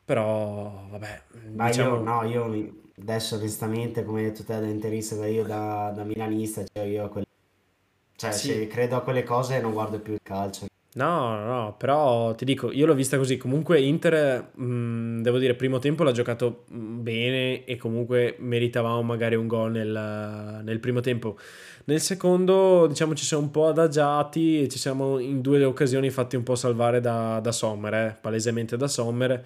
[0.06, 1.22] Però vabbè...
[1.54, 1.96] Ma diciamo...
[1.98, 6.64] io no, io adesso onestamente, come hai detto te da interista, io da, da milanista,
[6.72, 7.28] cioè io a quelle...
[8.16, 8.48] Cioè, sì.
[8.48, 10.68] se credo a quelle cose non guardo più il calcio.
[10.96, 13.38] No, no, però ti dico, io l'ho vista così.
[13.38, 19.48] Comunque Inter, mh, devo dire, primo tempo l'ha giocato bene e comunque meritavamo magari un
[19.48, 21.38] gol nel, nel, primo tempo.
[21.86, 26.36] Nel secondo, diciamo, ci siamo un po' adagiati e ci siamo in due occasioni fatti
[26.36, 29.44] un po' salvare da, da Sommer, eh, palesemente da Sommer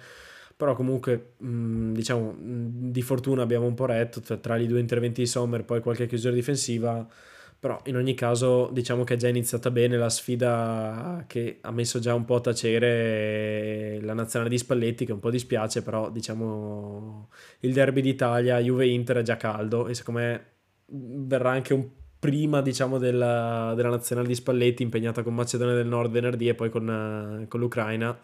[0.58, 4.80] però comunque mh, diciamo mh, di fortuna abbiamo un po' retto tra, tra, i due
[4.80, 7.06] interventi di Sommer poi qualche chiusura difensiva.
[7.60, 12.00] Però in ogni caso diciamo che è già iniziata bene la sfida che ha messo
[12.00, 17.30] già un po' a tacere la nazionale di Spalletti che un po' dispiace però diciamo
[17.60, 19.86] il derby d'Italia Juve-Inter è già caldo.
[19.86, 20.44] E secondo me
[20.88, 26.10] verrà anche un prima diciamo della, della nazionale di Spalletti impegnata con Macedonia del Nord
[26.10, 28.18] venerdì e poi con, con l'Ucraina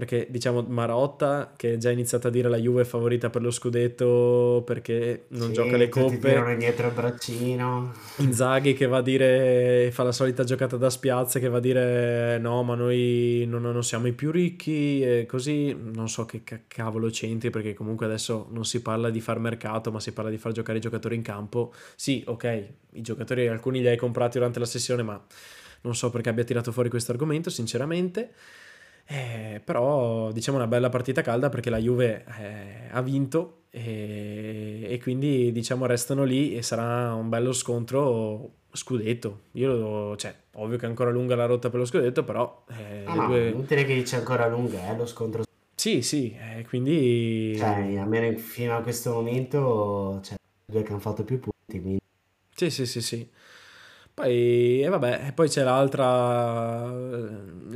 [0.00, 3.50] perché diciamo Marotta che è già iniziata a dire la Juve è favorita per lo
[3.50, 6.56] scudetto perché non sì, gioca le coppe.
[6.56, 7.92] dietro il braccino.
[8.16, 12.38] Inzaghi che va a dire fa la solita giocata da spiazza che va a dire
[12.38, 17.10] no ma noi non, non siamo i più ricchi e così non so che cavolo
[17.10, 20.52] c'entri perché comunque adesso non si parla di far mercato ma si parla di far
[20.52, 21.74] giocare i giocatori in campo.
[21.94, 25.22] Sì ok i giocatori alcuni li hai comprati durante la sessione ma
[25.82, 28.30] non so perché abbia tirato fuori questo argomento sinceramente
[29.12, 35.00] eh, però diciamo una bella partita calda perché la Juve eh, ha vinto e, e,
[35.00, 39.40] quindi diciamo restano lì e sarà un bello scontro scudetto.
[39.52, 43.02] Io lo, cioè, ovvio che è ancora lunga la rotta per lo scudetto, però eh,
[43.04, 43.48] ah, due...
[43.48, 45.42] inutile che dice ancora lunga, eh, lo scontro.
[45.74, 51.24] Sì, sì, eh, quindi cioè, almeno fino a questo momento cioè, due che hanno fatto
[51.24, 52.00] più punti, quindi...
[52.54, 53.28] Sì, sì, sì, sì.
[54.20, 56.92] Poi, e vabbè, poi c'è l'altra,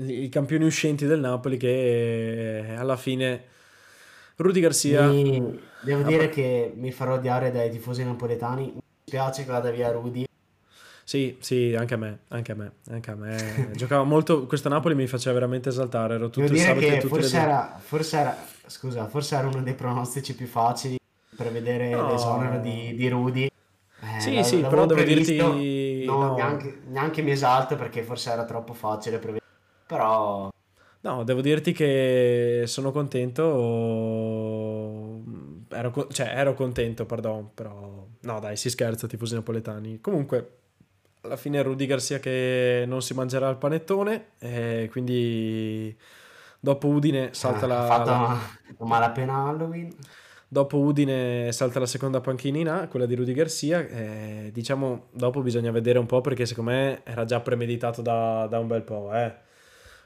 [0.07, 3.45] i campioni uscenti del Napoli che alla fine
[4.37, 5.07] Rudy Garcia...
[5.07, 9.91] Mi, devo dire che mi farò odiare dai tifosi napoletani, mi spiace che vada via
[9.91, 10.27] Rudy.
[11.03, 13.71] Sì, sì, anche a me, anche a me, anche a me.
[13.73, 16.99] Giocava molto, questo Napoli mi faceva veramente esaltare, ero tutto Devo il dire sabato e
[16.99, 20.99] che forse era, forse era, scusa, forse era uno dei pronostici più facili
[21.35, 22.97] per vedere l'esonero di, No.
[22.97, 23.45] di Rudy.
[23.47, 26.35] Eh, Sì, sì, però devo previsto, dirti no, no.
[26.35, 29.45] neanche, neanche mi esalto perché forse era troppo facile prevedere.
[29.87, 30.51] Però,
[31.05, 33.43] No, devo dirti che sono contento.
[35.69, 40.01] Ero, co- cioè, ero contento, pardon, però no, dai, si scherza, tifosi napoletani.
[40.01, 40.59] Comunque,
[41.21, 45.95] alla fine Rudy Garcia che non si mangerà il panettone, e quindi
[46.59, 49.95] dopo Udine eh, salta ha la, la- fatto malapena Halloween.
[50.55, 53.81] Dopo Udine salta la seconda panchina in A, quella di Rudy Garcia.
[53.89, 58.61] e, diciamo, dopo bisogna vedere un po' perché secondo me era già premeditato da, da
[58.61, 59.35] un bel po', eh.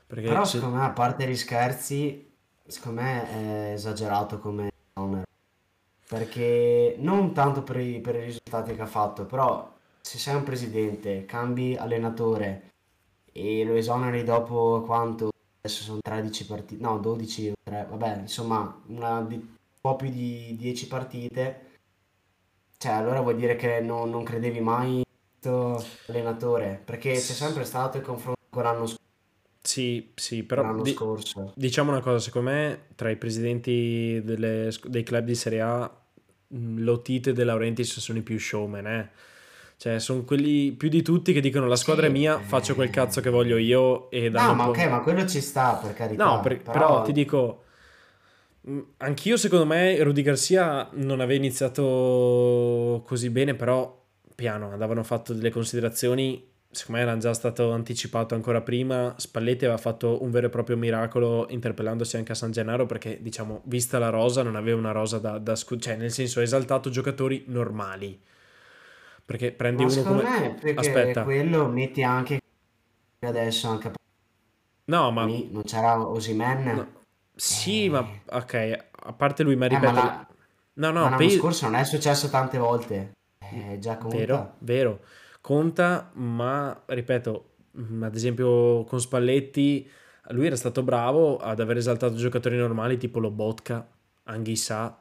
[0.07, 2.33] Perché Però se- secondo me, a parte gli scherzi,
[2.67, 5.25] secondo me è esagerato come onere.
[6.09, 10.45] Perché non tanto per i, per i risultati che ha fatto, però se sei un
[10.45, 12.71] presidente, cambi allenatore
[13.31, 15.29] e lo esoneri dopo quanto?
[15.61, 19.57] Adesso sono 13 partite, no 12 o 3, vabbè, insomma, una di-
[19.91, 21.67] po' più di 10 partite.
[22.77, 25.03] Cioè, allora vuol dire che non, non credevi mai
[26.07, 28.97] allenatore, perché c'è sempre stato il confronto con l'anno sc-
[29.63, 31.53] Sì, sì, però l'anno di- scorso.
[31.57, 35.91] diciamo una cosa, secondo me tra i presidenti delle dei club di Serie A,
[36.49, 39.11] mh, Lotito e De Laurentiis sono i più showman, eh.
[39.77, 42.91] Cioè, sono quelli più di tutti che dicono la squadra è Sì, mia, faccio quel
[42.91, 45.95] cazzo che voglio io e danno No, ma ok, ma quello ci sta per No,
[45.95, 47.63] carità, per- però però ti dico,
[48.99, 53.97] anch'io secondo me Rudy Garcia non aveva iniziato così bene, però
[54.35, 59.81] piano, andavano fatto delle considerazioni, secondo me era già stato anticipato ancora prima, Spalletti aveva
[59.81, 64.11] fatto un vero e proprio miracolo interpellandosi anche a San Gennaro perché diciamo, vista la
[64.11, 68.21] rosa, non aveva una rosa da, da scu- cioè nel senso ha esaltato giocatori normali,
[69.25, 70.41] perché prendi ma uno secondo come...
[70.41, 72.41] me più che Aspetta, quello metti anche
[73.21, 73.93] adesso anche
[74.85, 75.25] no, ma...
[75.25, 76.63] non c'era Osimhen.
[76.63, 76.87] no,
[77.39, 79.93] sì, ma Eh, ok, a parte lui, ma eh, ma ripeto...
[79.93, 80.27] la-
[80.75, 83.13] No, ma no, l'anno pe- scorso non è successo tante volte.
[83.53, 84.55] Eh, già Vero, conta.
[84.61, 85.01] vero,
[85.41, 89.89] conta, ma ripeto, mm, ad esempio con Spalletti,
[90.31, 93.87] lui era stato bravo ad aver esaltato giocatori normali tipo Lobotka,
[94.25, 95.01] Anghissà,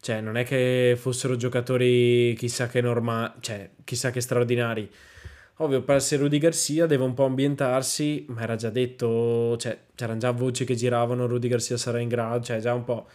[0.00, 4.90] cioè non è che fossero giocatori chissà che normali, cioè chissà che straordinari.
[5.58, 10.18] Ovvio, per essere Rudy Garcia deve un po' ambientarsi, ma era già detto, cioè c'erano
[10.18, 13.06] già voci che giravano, Rudy Garcia sarà in grado, cioè già un po'.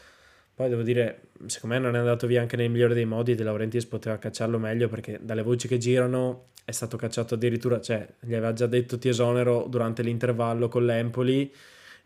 [0.56, 3.44] Poi devo dire, secondo me non è andato via anche nel migliore dei modi, De
[3.44, 8.34] Laurentiis poteva cacciarlo meglio perché dalle voci che girano è stato cacciato addirittura, cioè gli
[8.34, 11.54] aveva già detto ti esonero durante l'intervallo con l'Empoli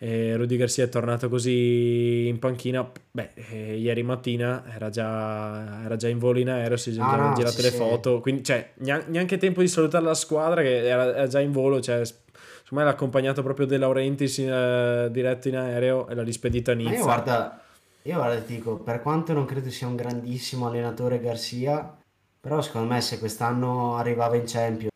[0.03, 5.95] e Rudy Garcia è tornato così in panchina, beh, eh, ieri mattina era già, era
[5.95, 8.73] già in volo in aereo, si No, erano no, girate sì, le foto, quindi cioè
[8.79, 12.25] neanche, tempo di salutare la squadra che era, era già in volo, cioè secondo
[12.71, 16.73] me l'ha accompagnato proprio De Laurentiis in, eh, diretto in aereo e l'ha rispedito a
[16.73, 17.03] Ma io Nizza.
[17.03, 17.61] guarda,
[18.01, 21.97] io guarda, ti dico, per quanto non credo sia un grandissimo allenatore Garcia,
[22.41, 24.91] però secondo me se quest'anno arrivava in Champions,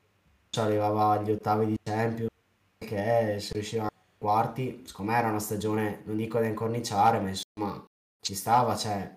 [0.49, 2.29] cioè arrivava agli ottavi di Champions,
[2.77, 3.87] che se riusciva
[4.17, 7.85] quarti, secondo me era una stagione, non dico da incorniciare, ma insomma
[8.19, 9.15] ci stava, cioè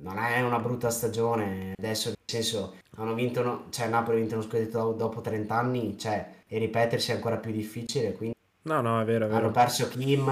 [0.00, 4.34] non è una brutta stagione, adesso nel senso hanno vinto, uno- cioè Napoli ha vinto
[4.34, 8.80] uno scudetto do- dopo 30 anni, cioè e ripetersi è ancora più difficile, quindi No,
[8.80, 9.50] no, è vero, è hanno vero.
[9.50, 10.28] perso Kim,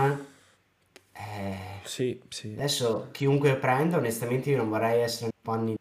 [1.13, 2.53] eh, Sì, sì.
[2.53, 5.81] Adesso chiunque prenda, onestamente io non vorrei essere nei panni che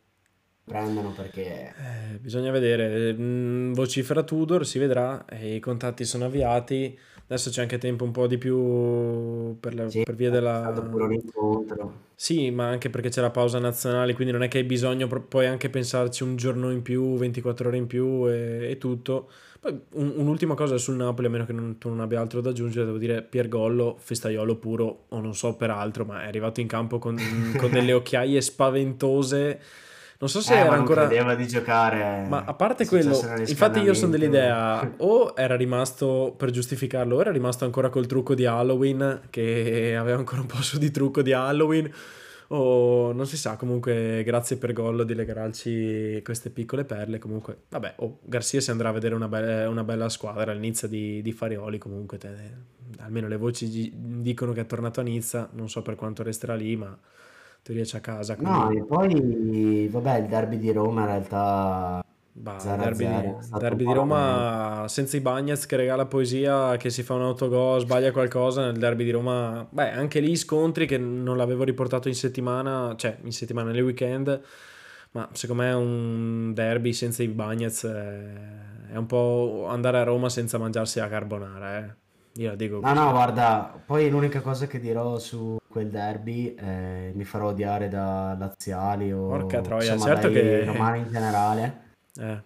[0.63, 7.49] prendono perché Eh, bisogna vedere, Mm, vocifera Tudor, si vedrà, i contatti sono avviati, adesso
[7.49, 10.71] c'è anche tempo un po' di più per, la- sì, per via della...
[12.17, 15.47] Sì, ma anche perché c'è la pausa nazionale, quindi non è che hai bisogno, puoi
[15.47, 19.29] anche pensarci un giorno in più, 24 ore in più e, e tutto.
[19.59, 22.51] Poi un- un'ultima cosa sul Napoli, a meno che non- tu non abbia altro da
[22.51, 26.67] aggiungere, devo dire Piergollo, festaiolo puro, o non so per altro, ma è arrivato in
[26.67, 27.17] campo con,
[27.57, 29.59] con delle occhiaie spaventose.
[30.25, 31.05] Non so se Eh, era non ancora...
[31.05, 36.49] credeva di Ma a giocare, parte quello, infatti io sono dell'idea o era rimasto per
[36.49, 40.79] giustificarlo, o era rimasto ancora col trucco di Halloween, che aveva ancora un po' su
[40.79, 41.91] di trucco di Halloween,
[42.47, 47.93] o non si sa, comunque grazie per Gollo di regalarci queste piccole perle, comunque vabbè,
[47.97, 51.77] oh, Garcia si andrà a vedere una, be- una bella squadra all'inizio di, di Farioli,
[51.77, 56.23] comunque te- almeno le voci dicono che è tornato a Nizza, non so per quanto
[56.23, 56.97] resterà lì, ma
[57.65, 62.05] teoria c'è a casa, No, quindi e poi, vabbè, il derby di Roma in realtà
[62.31, 64.15] Bah, 0 a derby, 0 di, è stato un derby di po' la merda.
[64.75, 68.77] Roma senza i Bagnets che regala poesia, che si fa un autogol, sbaglia qualcosa nel
[68.77, 69.65] derby di Roma.
[69.67, 74.41] Beh, anche lì scontri che non l'avevo riportato in settimana, cioè in settimana, nel weekend.
[75.11, 80.29] Ma secondo me un derby senza i Bagnets è, è un po' andare a Roma
[80.29, 81.95] senza mangiarsi la carbonara, eh.
[82.37, 87.11] Io la dico No, no, guarda, poi l'unica cosa che dirò su quel derby, eh,
[87.13, 90.63] mi farò odiare da laziali Porca o troia, insomma certo dai che...
[90.63, 91.81] romani in generale,
[92.17, 92.41] Eh.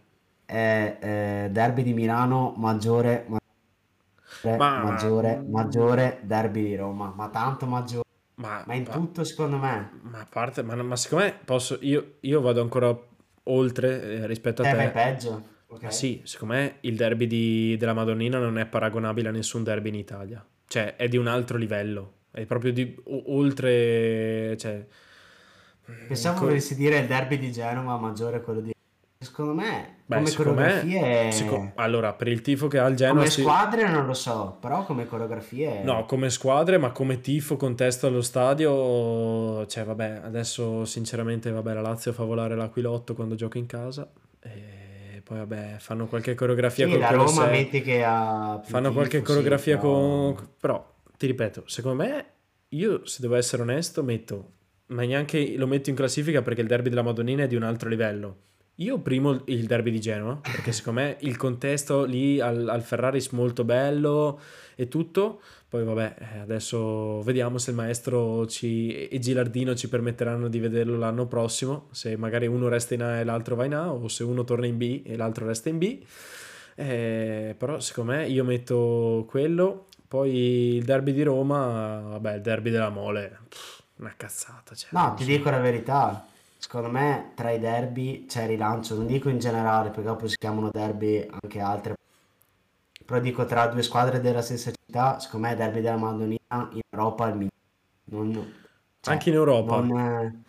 [0.45, 4.83] è eh, derby di Milano, maggiore, maggiore, Ma...
[4.83, 8.05] maggiore, maggiore derby di Roma, ma tanto maggiore,
[8.37, 8.63] Ma...
[8.65, 8.93] ma in ma...
[8.93, 9.91] tutto secondo me.
[10.01, 12.97] Ma a parte, ma, ma secondo me posso, io, io vado ancora
[13.43, 14.89] oltre eh, rispetto a Eh, te.
[14.89, 15.93] peggio, Ma ok?
[15.93, 19.95] sì, secondo me il derby di- della Madonnina non è paragonabile a nessun derby in
[19.95, 20.43] Italia.
[20.65, 22.13] Cioè, è di un altro livello.
[22.31, 24.85] È proprio di o- oltre, cioè,
[26.07, 28.71] Pensavo co- volessi dire il derby di Genova, maggiore quello di...
[29.21, 32.95] Secondo me, beh, come secondo me, seco- coreografie, allora, per il tifo che ha il
[32.95, 35.83] Genoa, come squadre non lo so, però come coreografie...
[35.83, 41.81] No, come squadre, ma come tifo, contesto allo stadio, cioè, vabbè, adesso sinceramente, vabbè, la
[41.81, 44.09] Lazio fa volare l'Aquilotto quando gioca in casa.
[44.41, 49.17] E poi, vabbè, fanno qualche coreografia Sì, col la Roma metti che ha Fanno qualche
[49.17, 49.89] tifo, sì, coreografia però...
[49.91, 50.49] con...
[50.59, 52.25] Però, ti ripeto, secondo me,
[52.69, 54.53] io se devo essere onesto, metto...
[54.87, 57.89] Ma neanche lo metto in classifica perché il derby della Madonnina è di un altro
[57.89, 58.37] livello.
[58.75, 63.29] Io primo il derby di Genova, perché secondo me il contesto lì al, al Ferraris
[63.31, 64.39] molto bello
[64.75, 65.41] e tutto.
[65.67, 70.97] Poi vabbè, eh, adesso vediamo se il maestro ci, e Gilardino ci permetteranno di vederlo
[70.97, 74.23] l'anno prossimo, se magari uno resta in A e l'altro va in A, o se
[74.23, 75.99] uno torna in B e l'altro resta in B.
[76.75, 82.69] Eh, però secondo me io metto quello, poi il derby di Roma, vabbè, il derby
[82.71, 85.29] della Mole, pff, una cazzata, cioè, No, ti so.
[85.29, 90.03] dico la verità, secondo me tra i derby c'è rilancio, non dico in generale perché
[90.03, 91.95] dopo si chiamano derby anche altre,
[93.05, 96.81] però dico tra due squadre della stessa città, secondo me il derby della Madonnina in
[96.89, 97.53] Europa è il migliore.
[98.11, 98.53] Non,
[99.01, 99.81] cioè, Anche in Europa.
[99.81, 100.43] non, eh,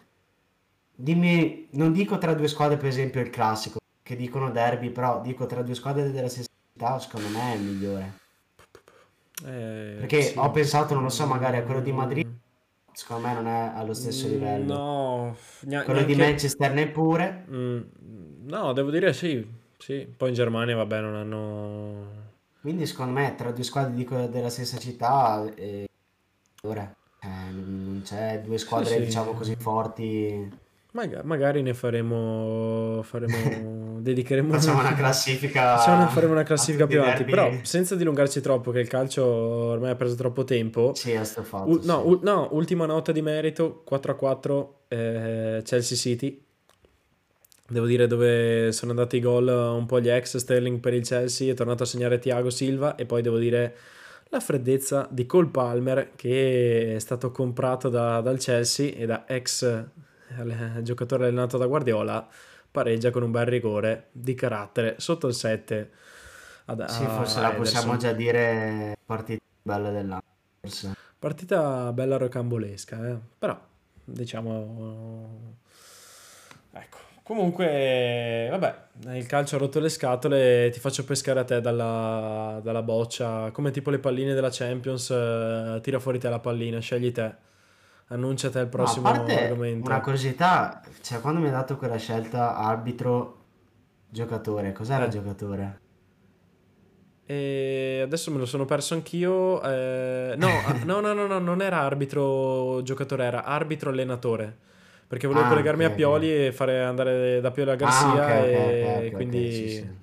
[0.94, 5.46] dimmi, non dico tra due squadre per esempio il classico, che dicono derby, però dico
[5.46, 8.18] tra due squadre della stessa città, secondo me è il migliore.
[9.44, 10.38] Eh, Perché sì.
[10.38, 12.26] ho pensato, non lo so, magari a quello di Madrid,
[12.92, 14.74] secondo me non è allo stesso mm, livello.
[14.74, 16.14] no, nia- Quello di.
[16.14, 17.44] Manchester neppure.
[17.50, 17.80] mm,
[18.48, 19.46] no, devo dire sì,
[19.78, 20.06] sì.
[20.16, 22.28] Poi in Germania, vabbè, non hanno...
[22.60, 25.86] Quindi secondo me tra due squadre di della stessa città, eh,
[26.62, 29.04] ora, eh, non c'è due Sì, squadre sì.
[29.04, 30.68] diciamo così forti.
[30.92, 37.00] Maga- magari ne faremo, faremo, dedicheremo Facciamo una classifica facciamo una- faremo una classifica più
[37.00, 40.92] avanti, però senza dilungarci troppo, che il calcio ormai ha preso troppo tempo.
[40.94, 42.08] Sì, a sto U- fatto, no, sì.
[42.08, 46.42] u- no, ultima nota di merito, 4-4 eh, Chelsea City.
[47.68, 51.52] Devo dire dove sono andati i gol un po' gli ex Sterling per il Chelsea,
[51.52, 53.76] è tornato a segnare Thiago Silva e poi devo dire
[54.30, 59.84] la freddezza di Cole Palmer che è stato comprato da- dal Chelsea e da ex
[60.38, 62.28] eh, giocatore allenato da Guardiola
[62.70, 65.90] pareggia con un bel rigore di carattere sotto il 7
[66.66, 70.22] ad, Sì, forse la possiamo già dire partita bella dell'anno,
[70.60, 70.94] forse.
[71.18, 73.18] Partita bella rocambolesca, eh?
[73.38, 73.58] però
[74.04, 75.58] diciamo...
[76.72, 82.60] Ecco, comunque, vabbè, il calcio ha rotto le scatole, ti faccio pescare a te dalla,
[82.62, 87.10] dalla boccia, come tipo le palline della Champions, eh, tira fuori te la pallina, scegli
[87.10, 87.34] te,
[88.10, 89.32] annuncia te il No, a prossimo parte
[89.78, 90.00] una argomento.
[90.00, 95.78] curiosità, cioè quando mi ha dato quella scelta arbitro-giocatore, cos'era Eh, giocatore?
[97.24, 101.62] e adesso me lo sono perso anch'io, eh, no, ah, no, no, no, no, non
[101.62, 104.68] era arbitro giocatore, era arbitro allenatore.
[105.06, 105.90] Perché volevo Ah, collegarmi a ok.
[105.90, 109.64] Pioli e fare andare da Pioli a Ah, ok, Garcia ok, ok, e ok, sì,
[109.68, 109.68] quindi...
[109.68, 109.98] sì.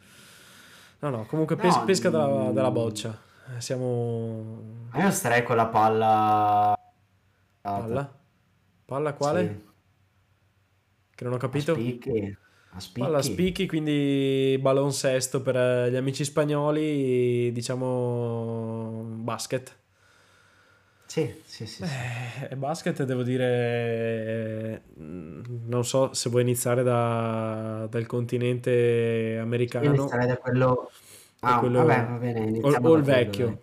[0.99, 3.17] No, no, comunque pes- No, pesca dalla, dalla mm, boccia.
[3.55, 4.85] Eh, Siamo...
[4.91, 6.76] ma io starei con la palla
[7.71, 7.83] data.
[7.87, 8.19] Palla?
[8.85, 9.47] Palla quale?
[9.47, 9.65] Sì,
[11.15, 11.73] Che non ho a capito.
[11.73, 12.37] spicchi,
[12.69, 13.33] a Palla a spicchi.
[13.33, 19.75] spicchi, quindi ballon sesto per eh, gli amici spagnoli, diciamo basket.
[21.05, 21.83] Sì, sì, sì, sì.
[22.49, 30.27] Eh, basket devo dire, mm, non so se vuoi iniziare da- dal continente americano inizierei
[30.27, 30.91] da quello...
[31.41, 33.61] Ah, quello vabbè, va bene, o, o il quello, vecchio.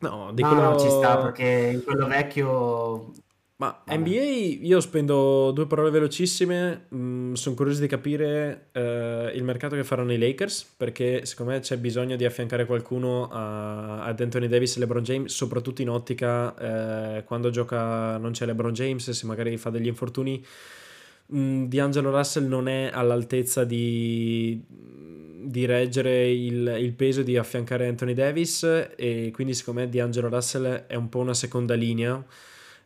[0.00, 1.22] No, di No, no, ci sta quello...
[1.22, 3.12] perché in quello vecchio...
[3.58, 3.98] Ma Vabbè.
[3.98, 10.12] NBA io spendo due parole velocissime, sono curioso di capire eh, il mercato che faranno
[10.12, 14.80] i Lakers, perché secondo me c'è bisogno di affiancare qualcuno a- ad Anthony Davis e
[14.80, 19.70] LeBron James, soprattutto in ottica eh, quando gioca non c'è LeBron James, se magari fa
[19.70, 20.44] degli infortuni.
[21.34, 28.12] Mm, D'Angelo Russell non è all'altezza di, di reggere il, il peso di affiancare Anthony
[28.12, 28.64] Davis
[28.96, 32.22] e quindi secondo me D'Angelo Russell è un po' una seconda linea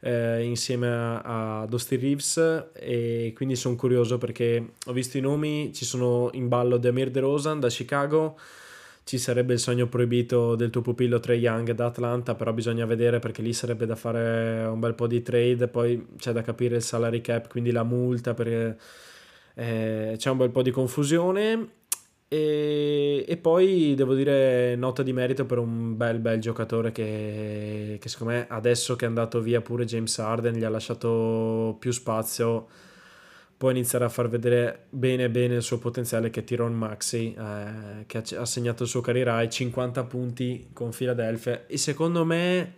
[0.00, 5.72] eh, insieme a, a Dusty Reeves e quindi sono curioso perché ho visto i nomi,
[5.72, 8.38] ci sono in ballo Demir DeRozan da Chicago,
[9.04, 13.18] ci sarebbe il sogno proibito del tuo pupillo Trey Young da Atlanta, però bisogna vedere
[13.18, 16.82] perché lì sarebbe da fare un bel po' di trade, poi c'è da capire il
[16.82, 18.78] salary cap, quindi la multa perché
[19.54, 21.78] eh, c'è un bel po' di confusione
[22.32, 28.08] e, e, poi devo dire nota di merito per un bel bel giocatore che, che
[28.08, 32.68] secondo me adesso che è andato via pure James Harden gli ha lasciato più spazio
[33.56, 38.06] può iniziare a far vedere bene bene il suo potenziale che è Tyron Maxi eh,
[38.06, 41.66] che ha, ha segnato il suo carriera ai 50 punti con Philadelphia.
[41.66, 42.76] E secondo me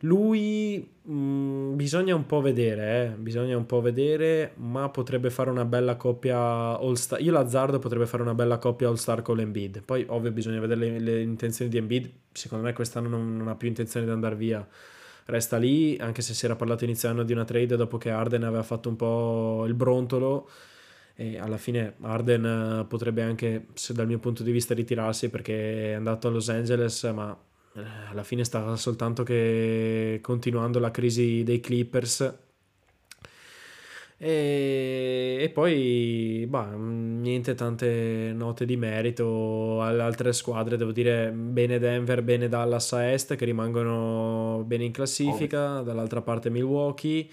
[0.00, 3.08] lui mh, mm, bisogna un po' vedere, eh?
[3.16, 6.38] bisogna un po' vedere, ma potrebbe fare una bella coppia
[6.78, 7.20] All-Star.
[7.20, 9.82] Io l'azzardo potrebbe fare una bella coppia All-Star con l'Embiid.
[9.82, 12.10] Poi ovvio bisogna vedere le, le intenzioni di Embiid.
[12.32, 14.66] Secondo me quest'anno non, non ha più intenzione di andare via.
[15.26, 18.44] Resta lì, anche se si era parlato inizio anno di una trade dopo che Arden
[18.44, 20.48] aveva fatto un po' il brontolo
[21.18, 26.28] e alla fine Arden potrebbe anche, dal mio punto di vista, ritirarsi perché è andato
[26.28, 27.55] a Los Angeles, ma eh,
[28.08, 32.34] alla fine sta soltanto che continuando la crisi dei Clippers.
[34.18, 41.78] E, e poi bah, niente tante note di merito alle altre squadre devo dire bene
[41.78, 45.80] Denver bene Dallas a est che rimangono bene in classifica.
[45.82, 47.28] Dall'altra parte Milwaukee.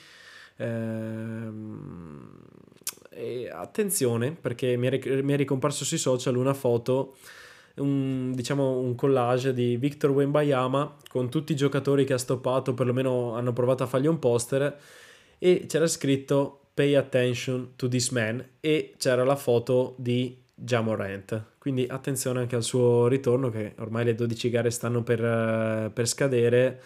[0.58, 2.30] Ehm,
[3.52, 7.16] attenzione perché mi è, mi è ricomparso sui social una foto
[7.76, 13.36] un, diciamo, un collage di Victor Wembayama con tutti i giocatori che ha stoppato, perlomeno
[13.36, 14.78] hanno provato a fargli un poster
[15.38, 21.44] e c'era scritto Pay attention to this man e c'era la foto di Jamorant.
[21.58, 26.82] Quindi attenzione anche al suo ritorno che ormai le 12 gare stanno per, per scadere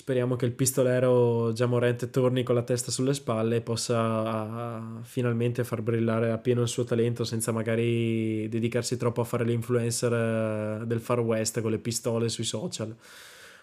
[0.00, 5.82] Speriamo che il pistolero Giamorente torni con la testa sulle spalle e possa finalmente far
[5.82, 10.12] brillare appieno il suo talento senza magari dedicarsi troppo a fare l'influencer
[10.80, 12.96] eh, del Far West con le pistole sui social.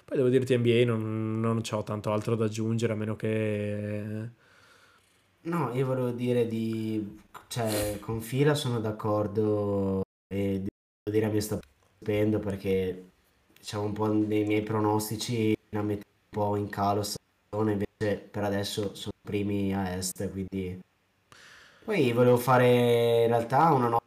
[0.05, 4.29] Poi devo dirti NBA non, non ho tanto altro da aggiungere a meno che...
[5.41, 7.19] No, io volevo dire di...
[7.47, 11.57] cioè con Fila sono d'accordo e devo dire mi sta
[11.95, 13.05] stupendo perché
[13.57, 16.05] diciamo un po' dei miei pronostici a metà
[16.38, 20.79] po' in calo stagione, invece per adesso sono primi a est, quindi...
[21.83, 24.03] Poi volevo fare in realtà una nota,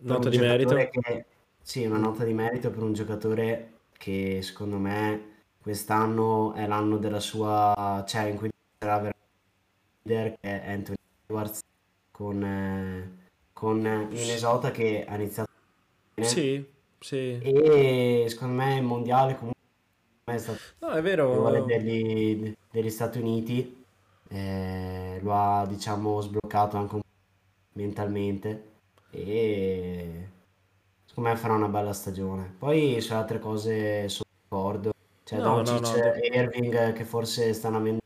[0.00, 0.74] nota di merito.
[0.74, 1.24] Che,
[1.62, 7.20] sì, una nota di merito per un giocatore che secondo me quest'anno è l'anno della
[7.20, 9.28] sua, cioè in cui sarà veramente
[10.02, 10.96] leader, che è Anthony
[11.26, 11.60] Edwards
[12.10, 13.78] con, eh, con
[14.10, 15.50] Minnesota che ha iniziato.
[16.22, 16.66] Sì,
[16.98, 17.38] sì.
[17.40, 19.53] E secondo me il mondiale comunque
[20.24, 21.64] è stato no, è vero.
[21.64, 23.84] degli, degli Stati Uniti,
[24.28, 27.00] eh, lo ha diciamo sbloccato anche un
[27.72, 28.72] mentalmente
[29.10, 30.28] e
[31.04, 32.54] secondo me farà una bella stagione.
[32.58, 34.92] Poi su altre cose sono d'accordo,
[35.24, 36.12] c'è no, Doncic no, no.
[36.12, 38.00] e Irving che forse stanno avendo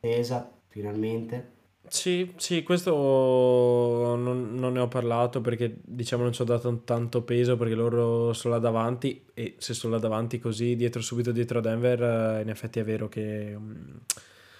[0.00, 1.58] tesa finalmente.
[1.90, 7.22] Sì, sì, questo non, non, ne ho parlato perché diciamo non ci ho dato tanto
[7.22, 11.58] peso perché loro sono là davanti e se sono là davanti così dietro subito dietro
[11.58, 13.98] a Denver eh, in effetti è vero che um,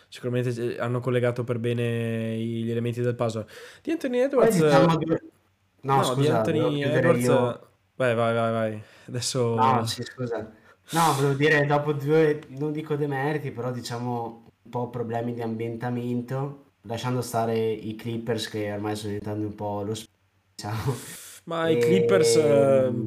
[0.09, 3.47] sicuramente hanno collegato per bene gli elementi del puzzle.
[3.81, 4.61] Di Anthony Edwards...
[4.61, 5.23] Diciamo che...
[5.83, 7.25] No, no scusa, di Anthony Edwards...
[7.25, 7.69] Io...
[7.95, 8.83] Vai, vai, vai, vai.
[9.07, 9.55] Adesso...
[9.55, 10.53] No, sì, scusa.
[10.91, 16.65] No, volevo dire, dopo due, non dico demeriti, però diciamo un po' problemi di ambientamento
[16.83, 19.95] lasciando stare i Clippers che ormai sono diventando un po' lo
[20.55, 20.95] diciamo.
[21.45, 21.73] Ma e...
[21.73, 22.35] i Clippers...
[22.37, 23.03] Uh...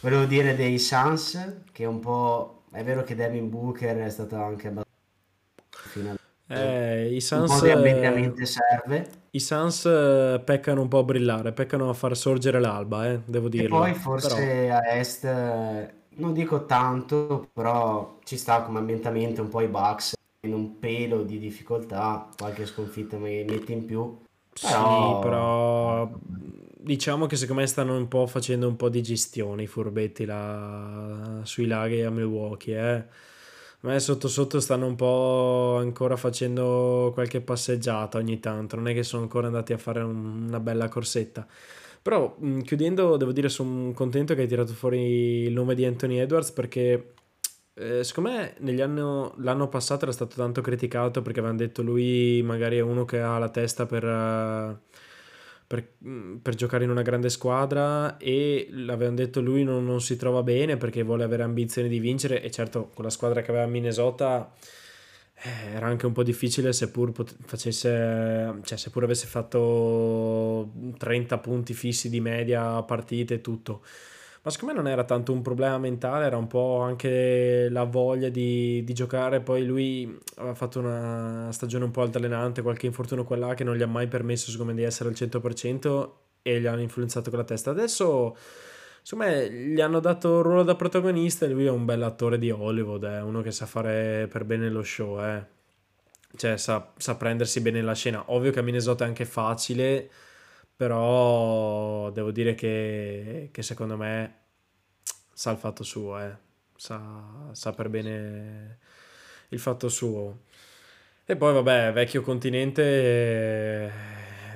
[0.00, 2.64] Volevo dire dei Suns che un po'...
[2.70, 6.20] È vero che Devin Booker è stato anche abbastanza...
[6.46, 7.62] Eh, i Suns.
[9.30, 13.48] I Suns eh, peccano un po' a brillare, peccano a far sorgere l'alba, eh, devo
[13.48, 13.64] dire.
[13.64, 14.76] E poi forse però...
[14.76, 15.24] a est,
[16.16, 20.14] non dico tanto, però ci sta come ambientamento un po' i Bucks
[20.52, 24.18] un pelo di difficoltà, qualche sconfitta mi mette in più.
[24.60, 25.14] Però...
[25.14, 26.10] Sì, però
[26.84, 31.40] diciamo che secondo me stanno un po' facendo un po' di gestione i furbetti là
[31.44, 33.04] sui laghi a Milwaukee, eh.
[33.84, 38.94] A me sotto sotto stanno un po' ancora facendo qualche passeggiata ogni tanto, non è
[38.94, 41.46] che sono ancora andati a fare un, una bella corsetta.
[42.00, 46.50] Però chiudendo, devo dire, sono contento che hai tirato fuori il nome di Anthony Edwards
[46.52, 47.14] perché
[47.76, 52.76] eh, secondo me anni, l'anno passato era stato tanto criticato perché avevano detto lui magari
[52.76, 54.78] è uno che ha la testa per, uh,
[55.66, 60.16] per, mm, per giocare in una grande squadra e l'avevano detto lui non, non, si
[60.16, 63.66] trova bene perché vuole avere ambizioni di vincere e certo con la squadra che aveva
[63.66, 64.52] a Minnesota
[65.36, 71.74] eh, era anche un po' difficile seppur pot- facesse, cioè seppur avesse fatto 30 punti
[71.74, 73.82] fissi di media a partite e tutto.
[74.44, 78.28] Ma secondo me non era tanto un problema mentale, era un po' anche la voglia
[78.28, 79.40] di, di giocare.
[79.40, 83.74] Poi lui aveva fatto una stagione un po' altalenante, qualche infortunio qua là che non
[83.74, 86.10] gli ha mai permesso, secondo me, di essere al 100%
[86.42, 87.70] e gli hanno influenzato con la testa.
[87.70, 88.36] Adesso
[89.06, 92.38] Secondo me gli hanno dato il ruolo da protagonista e lui è un bel attore
[92.38, 95.44] di Hollywood, è uno che sa fare per bene lo show, eh.
[96.34, 98.24] Cioè sa, sa prendersi bene la scena.
[98.32, 100.10] Ovvio che a Minnesota è anche facile,
[100.76, 104.34] però devo dire che, che secondo me
[105.32, 106.36] sa il fatto suo, eh.
[106.76, 108.78] Sa, sa per bene
[109.50, 110.42] il fatto suo.
[111.24, 113.90] E poi vabbè, vecchio continente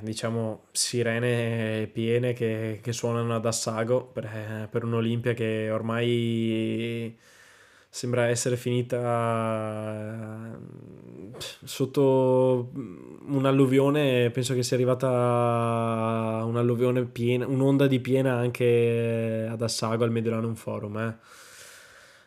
[0.03, 7.17] diciamo, sirene piene che, che suonano ad assago per, per un'Olimpia che ormai
[7.91, 8.99] sembra essere finita
[10.55, 12.71] eh, sotto
[13.27, 15.07] un'alluvione, penso che sia arrivata
[16.45, 20.97] un'alluvione piena, un'onda di piena anche ad Assago al Mediolanum Forum.
[20.99, 21.17] Eh.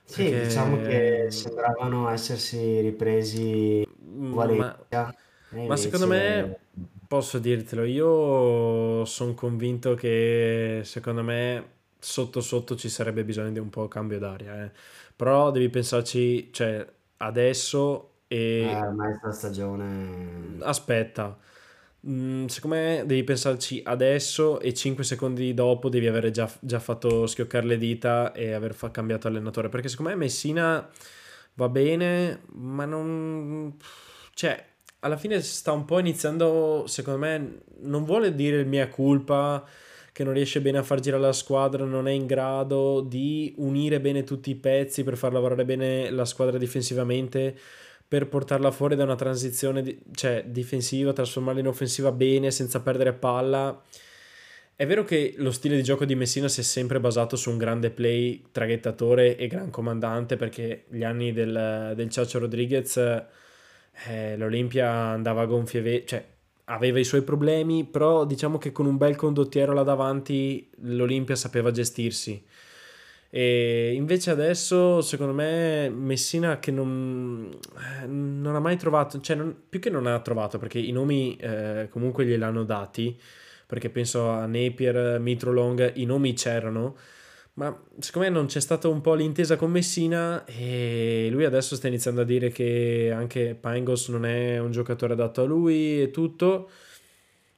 [0.04, 0.48] Sì, Perché...
[0.48, 5.16] diciamo che sembravano essersi ripresi Valencia.
[5.50, 6.60] Ma, ma secondo me
[7.12, 13.70] Posso dirtelo, io sono convinto che secondo me sotto sotto ci sarebbe bisogno di un
[13.70, 14.72] po' cambio d'aria, eh.
[15.14, 16.88] Però devi pensarci, cioè,
[17.18, 18.62] adesso e...
[18.62, 20.56] Eh, ormai sta stagione...
[20.62, 21.38] Aspetta,
[22.08, 27.28] mm, secondo me devi pensarci adesso e 5 secondi dopo devi avere già, già fatto
[27.28, 30.90] schioccare le dita e aver fa- cambiato allenatore, perché secondo me Messina
[31.56, 33.76] va bene, ma non...
[34.34, 34.66] Cioè,
[35.00, 39.62] alla fine sta un po' iniziando, secondo me, non vuole dire mia colpa
[40.14, 44.00] che non riesce bene a far girare la squadra, non è in grado di unire
[44.00, 47.58] bene tutti i pezzi per far lavorare bene la squadra difensivamente,
[48.12, 53.14] per portarla fuori da una transizione di, cioè, difensiva, trasformarla in offensiva bene senza perdere
[53.14, 53.82] palla.
[54.76, 57.58] È vero che lo stile di gioco di Messina si è sempre basato su un
[57.58, 64.92] grande play traghettatore e gran comandante perché gli anni del, del Ciaccio Rodriguez eh, l'Olimpia
[64.92, 66.22] andava a gonfie ve- cioè
[66.66, 71.72] aveva i suoi problemi, però diciamo che con un bel condottiero là davanti l'Olimpia sapeva
[71.72, 72.44] gestirsi.
[73.34, 77.50] E invece adesso, secondo me, Messina che non,
[78.02, 81.38] eh, non ha mai trovato, cioè non, più che non ha trovato, perché i nomi
[81.38, 83.18] eh, comunque gliel'hanno dati,
[83.66, 86.98] perché penso a Napier, Mitrolong, i nomi c'erano,
[87.54, 91.88] ma secondo me non c'è stata un po' l'intesa con Messina e lui adesso sta
[91.88, 96.70] iniziando a dire che anche Pangos non è un giocatore adatto a lui e tutto.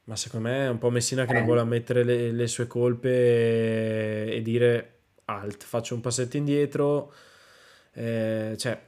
[0.04, 1.46] Ma secondo me è un po' Messina che non eh.
[1.46, 4.93] vuole ammettere le, le sue colpe e, e, dire
[5.26, 7.12] alt, faccio un passetto indietro.
[7.92, 8.80] Eh, cioè,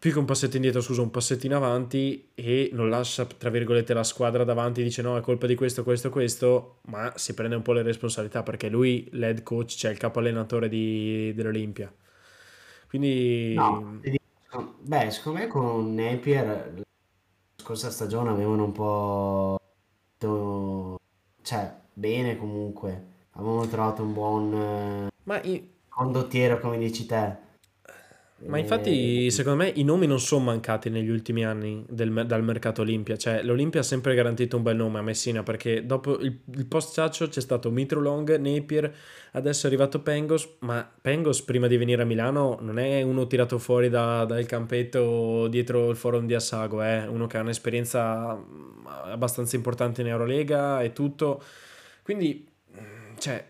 [0.00, 3.92] più che un passetto indietro, scusa, un passetto in avanti e non lascia, tra virgolette,
[3.92, 7.60] la squadra davanti, dice no, è colpa di questo, questo, questo, ma si prende un
[7.60, 11.92] po' le responsabilità perché lui, l'head coach, cioè il capo allenatore di, dell'Olimpia.
[12.88, 13.52] Quindi...
[13.52, 14.00] No,
[14.80, 16.82] beh, secondo me con Napier la
[17.56, 19.60] scorsa stagione avevano un po'...
[21.42, 25.08] cioè, bene comunque, avevano trovato un buon...
[25.30, 25.62] Ma in...
[25.88, 27.48] condottiero, come dici te
[28.46, 32.80] ma infatti, secondo me, i nomi non sono mancati negli ultimi anni del, dal mercato
[32.80, 33.18] Olimpia.
[33.18, 37.28] Cioè, l'Olimpia ha sempre garantito un bel nome a Messina perché dopo il, il post-ciaccio
[37.28, 38.94] c'è stato Mitro Long, Napier,
[39.32, 40.56] adesso è arrivato Pengos.
[40.60, 45.46] Ma Pengos, prima di venire a Milano, non è uno tirato fuori da, dal campetto
[45.48, 50.80] dietro il forum di Assago, è uno che ha un'esperienza mm, abbastanza importante in Eurolega
[50.80, 51.42] e tutto.
[52.02, 52.48] Quindi,
[53.18, 53.46] cioè,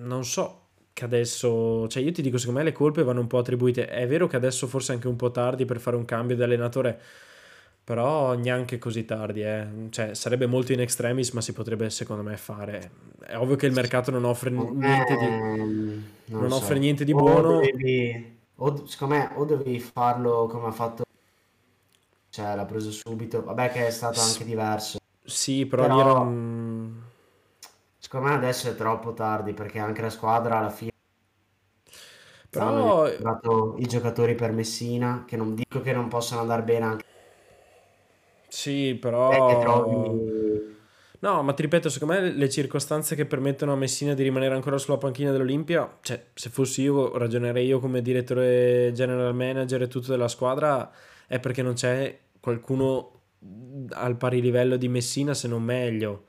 [0.00, 0.61] non so
[1.02, 3.86] che adesso, cioè io ti dico, secondo me le colpe vanno un po' attribuite.
[3.88, 6.42] È vero che adesso forse è anche un po' tardi per fare un cambio di
[6.42, 6.98] allenatore,
[7.82, 9.66] però neanche così tardi, eh.
[9.90, 12.90] cioè, sarebbe molto in extremis, ma si potrebbe secondo me fare.
[13.20, 16.56] È ovvio che il mercato non offre niente di, non, non so.
[16.56, 17.56] offre niente di buono.
[17.56, 21.04] O, devi, o, secondo me o devi farlo come ha fatto,
[22.30, 24.98] cioè l'ha preso subito, vabbè che è stato anche diverso.
[25.24, 26.00] Sì, però, però...
[26.00, 27.10] Erano
[28.12, 30.91] Secondo me adesso è troppo tardi perché anche la squadra alla fine
[32.52, 37.04] Però hanno i giocatori per Messina, che non dico che non possano andare bene anche
[38.52, 40.76] sì, perché trovi...
[41.20, 44.76] No, ma ti ripeto, secondo me le circostanze che permettono a Messina di rimanere ancora
[44.76, 50.10] sulla panchina dell'Olimpia, cioè se fossi io ragionerei io come direttore general manager e tutto
[50.10, 50.90] della squadra,
[51.26, 53.20] è perché non c'è qualcuno
[53.92, 56.24] al pari livello di Messina se non meglio.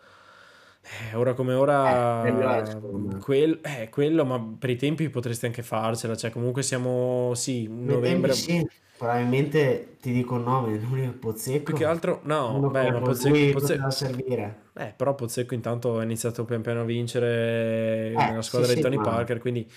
[0.84, 6.16] Eh, ora come ora, eh, quel, eh, quello, ma per i tempi potresti anche farcela.
[6.16, 8.34] Cioè, comunque siamo, sì, novembre.
[8.34, 8.68] Sì,
[8.98, 11.64] probabilmente ti dico un nome, lui è Pozzecco.
[11.64, 13.90] Più che altro, no, Uno beh, ma Pozzecco, Pozzecco...
[13.92, 14.64] servire.
[14.74, 18.82] Eh, però Pozzecco intanto ha iniziato pian piano a vincere eh, nella squadra sì, di
[18.82, 19.04] Tony ma...
[19.04, 19.70] Parker, quindi...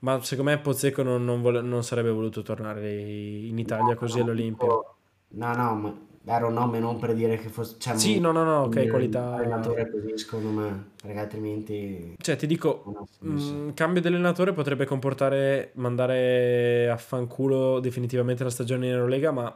[0.00, 1.60] Ma secondo me Pozzecco non, non, vole...
[1.60, 4.66] non sarebbe voluto tornare in Italia no, così no, all'Olimpia.
[4.66, 7.76] No, no, ma era un nome non per dire che fosse...
[7.78, 9.34] Cioè, sì, no, no, no, ok, qualità...
[9.34, 12.14] allenatore così, secondo me, perché altrimenti...
[12.20, 18.50] Cioè, ti dico, mh, mm, cambio di allenatore potrebbe comportare mandare a fanculo definitivamente la
[18.50, 19.54] stagione in Eurolega, ma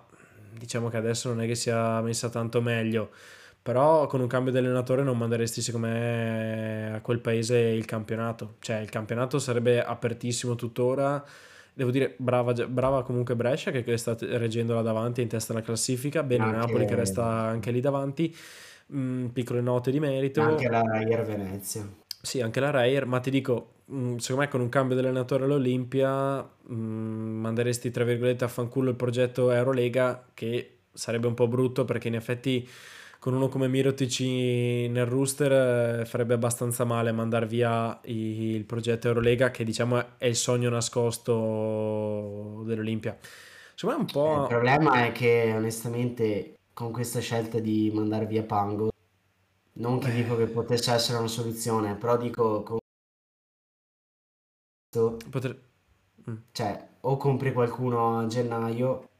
[0.57, 3.11] diciamo che adesso non è che sia messa tanto meglio.
[3.61, 8.55] Però con un cambio di allenatore non manderesti, secondo me, a quel paese il campionato.
[8.59, 11.25] Cioè, il campionato sarebbe apertissimo tuttora
[11.75, 16.23] Devo dire, brava, brava comunque Brescia che sta reggendo là davanti in testa alla classifica.
[16.23, 16.57] Bene anche...
[16.57, 18.35] Napoli che resta anche lì davanti.
[18.95, 20.43] Mm, piccole note di merito.
[20.43, 21.89] Anche la Reyer Venezia.
[22.21, 26.43] Sì, anche la Reyer, ma ti dico, mm, secondo me con un cambio dell'allenatore all'Olimpia
[26.43, 32.09] mm, manderesti tra virgolette a fanculo il progetto Eurolega che sarebbe un po' brutto perché
[32.09, 32.69] in effetti
[33.23, 39.53] con uno come Mirotic nel rooster eh, farebbe abbastanza male mandare via il progetto Eurolega
[39.53, 43.17] che diciamo è il sogno nascosto dell'Olimpia.
[43.77, 44.43] Secondo me un po'...
[44.43, 48.91] Il problema è che onestamente con questa scelta di mandare via Pango
[49.75, 52.79] non che dico che potesse essere una soluzione, però dico con...
[55.31, 55.63] Potre...
[56.29, 56.35] Mm.
[56.51, 59.11] cioè o compri qualcuno a gennaio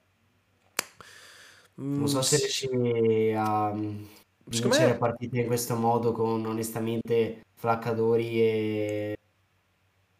[1.75, 4.05] non so se riesci a mm,
[4.45, 4.99] vincere me...
[4.99, 9.19] partite in questo modo con onestamente Flaccadori e,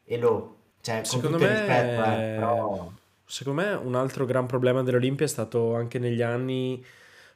[0.05, 0.57] e Lo.
[0.81, 1.49] Cioè, secondo me...
[1.49, 2.93] Rispetto, eh, però...
[3.25, 6.85] Secondo me un altro gran problema dell'Olimpia è stato anche negli anni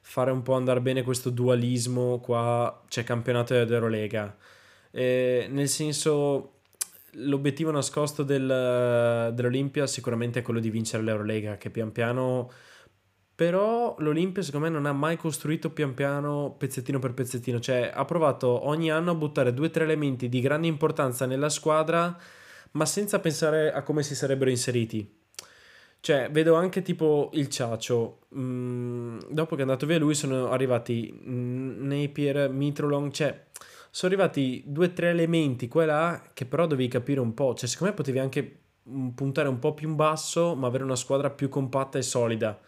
[0.09, 4.37] fare un po' andare bene questo dualismo qua, c'è cioè campionato ed Eurolega.
[4.91, 6.59] Eh, nel senso,
[7.13, 12.51] l'obiettivo nascosto del, dell'Olimpia sicuramente è quello di vincere l'Eurolega, che pian piano
[13.37, 18.05] però l'Olimpia secondo me non ha mai costruito pian piano pezzettino per pezzettino, cioè ha
[18.07, 22.19] provato ogni anno a buttare due o tre elementi di grande importanza nella squadra,
[22.73, 25.25] ma senza pensare a come si sarebbero inseriti.
[26.01, 28.21] Cioè, vedo anche tipo il Ciacio.
[28.37, 33.11] Mm, dopo che è andato via lui, sono arrivati Napier, Mitrolong.
[33.11, 33.47] Cioè,
[33.91, 37.55] sono arrivati due o tre elementi qua e là che però dovevi capire un po'.
[37.55, 38.61] Cioè, secondo me potevi anche
[39.15, 42.59] puntare un po' più in basso, ma avere una squadra più compatta e solida.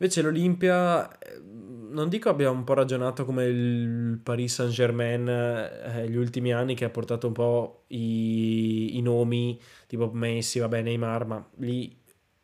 [0.00, 1.40] Invece l'Olimpia, eh,
[1.90, 6.74] non dico abbia un po' ragionato come il Paris Saint Germain eh, gli ultimi anni
[6.76, 11.96] che ha portato un po' i, i nomi tipo Messi, vabbè Neymar, ma lì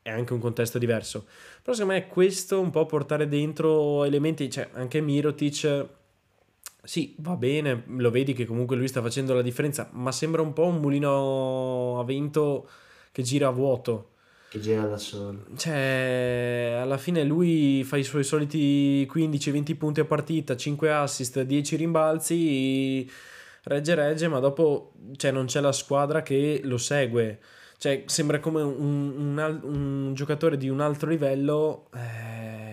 [0.02, 1.26] è anche un contesto diverso.
[1.62, 5.86] Però secondo me questo un po' portare dentro elementi, cioè anche Mirotic,
[6.82, 10.52] sì, va bene, lo vedi che comunque lui sta facendo la differenza, ma sembra un
[10.52, 12.68] po' un mulino a vento
[13.12, 14.13] che gira a vuoto
[14.54, 15.46] che gira da solo.
[15.56, 21.76] Cioè, alla fine lui fa i suoi soliti 15-20 punti a partita, 5 assist, 10
[21.76, 23.10] rimbalzi,
[23.64, 27.40] regge regge, ma dopo cioè, non c'è la squadra che lo segue.
[27.78, 31.88] Cioè, sembra come un, un, un giocatore di un altro livello.
[31.92, 32.63] Eh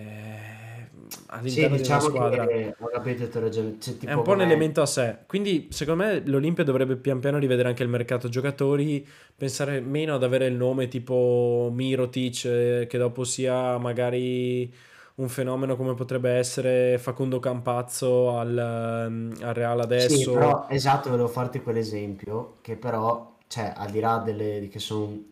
[1.26, 2.46] all'interno sì, diciamo della squadra.
[2.46, 3.76] Che, capito, ragione.
[3.78, 5.18] Cioè, è un po' un elemento a sé.
[5.26, 9.06] Quindi, secondo me, l'Olimpia dovrebbe pian piano rivedere anche il mercato giocatori,
[9.36, 14.72] pensare meno ad avere il nome tipo Mirotic, eh, che dopo sia magari
[15.14, 20.16] un fenomeno come potrebbe essere Facundo Campazzo al, ehm, al Real adesso.
[20.16, 25.30] Sì, però, esatto, volevo farti quell'esempio, che però, cioè, al di là delle che sono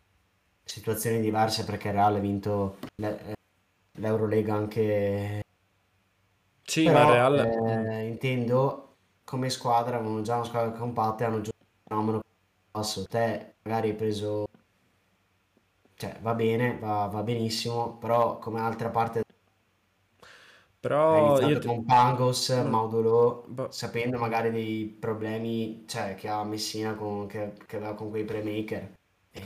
[0.63, 2.77] situazioni diverse perché il Real ha vinto
[3.99, 5.43] l'Eurolega anche
[6.71, 7.59] sì, ma Però Real...
[7.65, 12.21] eh, intendo come squadra, avevano già una squadra compatta e hanno giocato un fenomeno
[12.73, 13.05] basso.
[13.07, 14.47] Te magari hai preso,
[15.95, 19.23] cioè va bene, va, va benissimo, però come altra parte
[20.81, 21.69] Però io ti...
[21.69, 27.53] con Pangos, Mm, Maudolo, boh, sapendo magari dei problemi, cioè, che ha Messina con, che,
[27.67, 28.93] che aveva con quei playmaker.
[29.33, 29.43] E...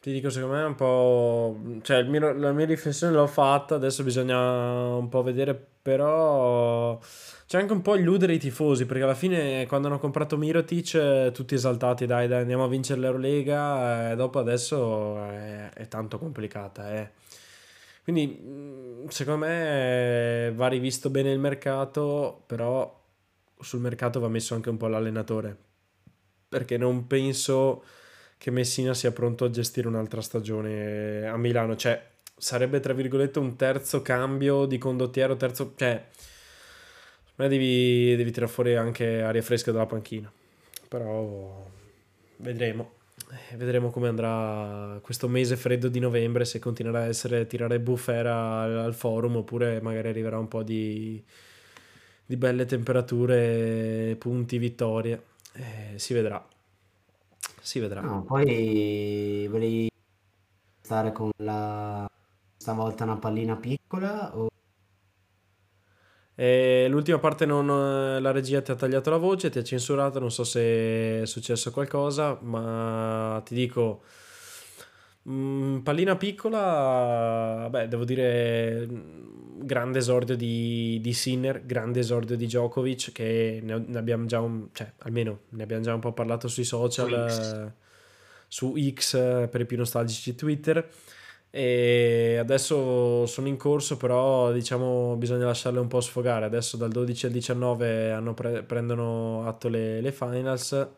[0.00, 1.58] Ti dico, secondo me è un po'...
[1.82, 6.98] Cioè, il mio- la mia riflessione l'ho fatta, adesso bisogna un po' vedere, però
[7.46, 11.30] c'è anche un po' illudere i tifosi, perché alla fine quando hanno comprato Mirotic, eh,
[11.32, 16.94] tutti esaltati, dai, dai, andiamo a vincere l'Eurolega, e dopo adesso è, è tanto complicata,
[16.94, 17.10] eh.
[18.02, 22.94] Quindi, mm, secondo me va rivisto bene il mercato, però
[23.58, 25.56] sul mercato va messo anche un po' l'allenatore,
[26.50, 27.82] perché non penso
[28.36, 31.76] che Messina sia pronto a gestire un'altra stagione a Milano.
[31.76, 32.00] Cioè,
[32.38, 35.74] sarebbe tra virgolette un terzo cambio di condottiero, terzo...
[35.76, 36.06] Cioè,
[37.36, 40.30] me devi, devi tirare fuori anche aria fresca dalla panchina.
[40.88, 41.66] Però
[42.36, 42.96] vedremo.
[43.50, 48.62] Eh, vedremo come andrà questo mese freddo di novembre, se continuerà a essere tirare bufera
[48.62, 51.22] al, al forum oppure magari arriverà un po' di,
[52.24, 55.22] di belle temperature, punti, vittorie.
[55.52, 56.42] Eh, si vedrà.
[57.60, 58.00] Si vedrà.
[58.00, 59.90] No, poi volevi
[60.80, 62.08] stare con la
[62.58, 64.48] stavolta una pallina piccola o
[66.40, 70.30] e l'ultima parte non, la regia ti ha tagliato la voce, ti ha censurato, non
[70.30, 74.02] so se è successo qualcosa, ma ti dico,
[75.22, 78.86] mh, mm, pallina piccola, beh, devo dire,
[79.56, 84.68] grande esordio di, di Sinner, grande esordio di Djokovic, che ne, ne, abbiamo già un,
[84.70, 87.72] cioè, almeno ne abbiamo già un po' parlato sui social, su X,
[88.46, 90.88] su X per i più nostalgici Twitter
[91.50, 96.44] e adesso sono in corso però diciamo bisogna lasciarle un po' sfogare.
[96.44, 100.88] Adesso dal 12 al 19 hanno pre- prendono atto le, le finals.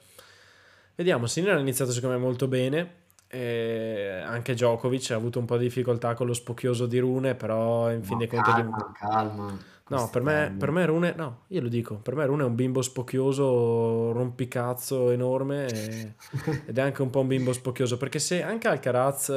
[0.96, 2.98] Vediamo Sinner ha iniziato secondo me molto bene.
[3.32, 7.88] E anche Djokovic ha avuto un po' di difficoltà con lo spocchioso di Rune però
[7.92, 8.98] in fin dei conti calma, di...
[8.98, 12.46] calma no per me, per me, Rune no io lo dico per me Rune è
[12.46, 16.14] un bimbo spocchioso rompicazzo enorme e...
[16.66, 19.30] ed è anche un po' un bimbo spocchioso perché se anche Alcaraz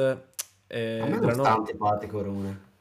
[0.74, 2.72] eh, A me non sta antipatico Rune.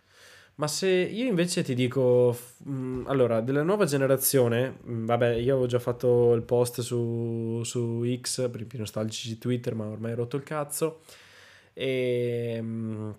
[0.55, 5.33] Ma se io invece ti dico, mh, mm, allora, della nuova generazione, mh, mm, vabbè,
[5.35, 9.85] io avevo già fatto il post su, su X, per i più nostalgici Twitter, ma
[9.85, 11.01] ormai ho rotto il cazzo,
[11.73, 12.59] e...
[12.61, 13.11] Mh, mm,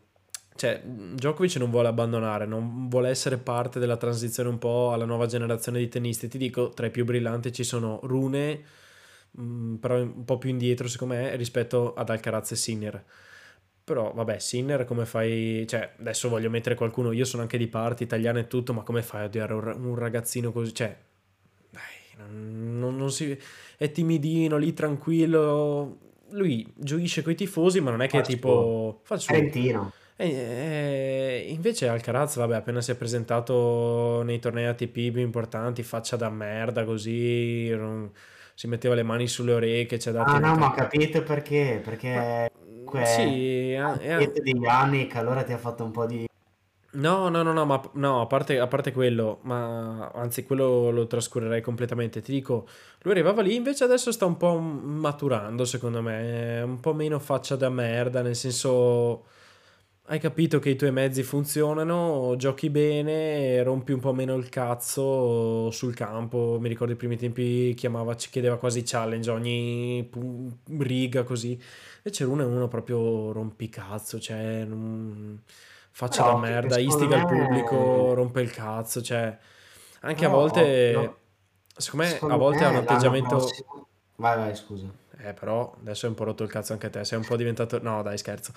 [0.56, 5.26] cioè, Djokovic non vuole abbandonare, non vuole essere parte della transizione un po' alla nuova
[5.26, 6.28] generazione di tennisti.
[6.28, 8.62] Ti dico, tra i più brillanti ci sono Rune,
[9.80, 13.04] però un po' più indietro secondo me rispetto ad Alcaraz e Sinner
[13.84, 15.66] però vabbè, Sinner come fai...
[15.68, 19.02] Cioè, adesso voglio mettere qualcuno, io sono anche di parte italiana e tutto, ma come
[19.02, 20.74] fai a odiare un ragazzino così?
[20.74, 20.96] Cioè,
[21.70, 23.38] dai, non, non si...
[23.76, 25.98] È timidino, lì tranquillo.
[26.30, 29.00] Lui gioisce coi tifosi, ma non è che è tipo...
[29.02, 29.34] Fa il suo.
[29.34, 29.92] Trentino.
[30.16, 36.16] E, e, invece Alcaraz, vabbè, appena si è presentato nei tornei ATP più importanti, faccia
[36.16, 38.10] da merda così, non,
[38.54, 40.22] si metteva le mani sulle orecchie, c'è da...
[40.22, 42.50] Ah no, ma ho capito perché, perché...
[42.90, 43.80] Ma sì, è,
[44.68, 46.28] anni che allora ti ha fatto un po' di...
[46.92, 51.08] No, no, no, no, ma no, a parte, a parte quello, ma anzi quello lo
[51.08, 52.20] trascurerei completamente.
[52.20, 52.68] Ti dico,
[53.02, 57.56] lui arrivava lì, invece adesso sta un po' maturando, secondo me, un po' meno faccia
[57.56, 59.24] da merda, nel senso
[60.06, 65.70] hai capito che i tuoi mezzi funzionano, giochi bene, rompi un po' meno il cazzo
[65.70, 66.58] sul campo.
[66.60, 70.10] Mi ricordo i primi tempi chiamava, ci chiedeva quasi challenge ogni
[70.78, 71.58] riga così.
[71.96, 75.40] Invece uno è uno proprio rompicazzo, cioè non...
[75.90, 79.36] faccia la merda, istiga il pubblico, rompe il cazzo, cioè
[80.00, 81.16] anche no, a volte, no.
[81.74, 83.36] secondo me secondo a volte ha un atteggiamento...
[83.36, 83.86] Prossimo...
[84.16, 85.02] Vai, vai, scusa.
[85.18, 87.80] Eh, però adesso è un po' rotto il cazzo anche te, sei un po' diventato...
[87.82, 88.52] No, dai, scherzo.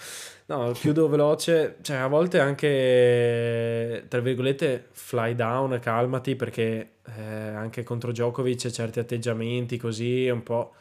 [0.48, 7.84] No, chiudo veloce, cioè a volte anche, tra virgolette, fly down, calmati, perché eh, anche
[7.84, 10.74] contro Djokovic certi atteggiamenti così, un po'...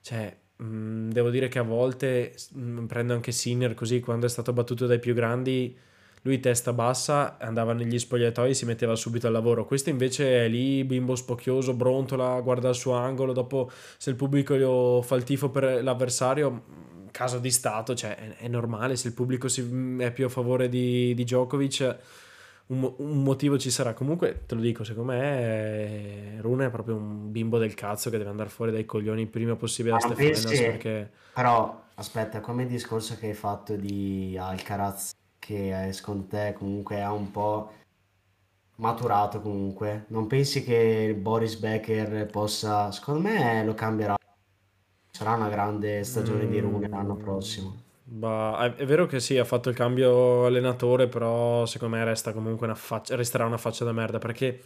[0.00, 4.52] Cioè, Mm, devo dire che a volte mm, prendo anche Sinner così quando è stato
[4.52, 5.76] battuto dai più grandi
[6.22, 10.48] lui testa bassa andava negli spogliatoi e si metteva subito al lavoro questo invece è
[10.48, 15.50] lì bimbo spocchioso brontola guarda il suo angolo dopo se il pubblico fa il tifo
[15.50, 16.64] per l'avversario
[17.10, 20.68] caso di stato cioè è, è normale se il pubblico si, è più a favore
[20.68, 21.98] di, di Djokovic
[22.66, 23.92] un, un, motivo ci sarà.
[23.92, 28.30] Comunque, te lo dico, secondo me Rune è proprio un bimbo del cazzo che deve
[28.30, 31.10] andare fuori dai coglioni il prima possibile da Stefanos perché...
[31.34, 35.10] Però, aspetta, come il discorso che hai fatto di Alcaraz,
[35.44, 37.72] che secondo te comunque ha un po'
[38.76, 42.92] maturato comunque, non pensi che Boris Becker possa...
[42.92, 44.16] Secondo me lo cambierà.
[45.10, 46.50] Sarà una grande stagione mm.
[46.50, 47.80] di Rune l'anno prossimo.
[48.04, 52.66] Bah, è, vero che sì, ha fatto il cambio allenatore, però secondo me resta comunque
[52.66, 54.62] una faccia, resterà una faccia da merda perché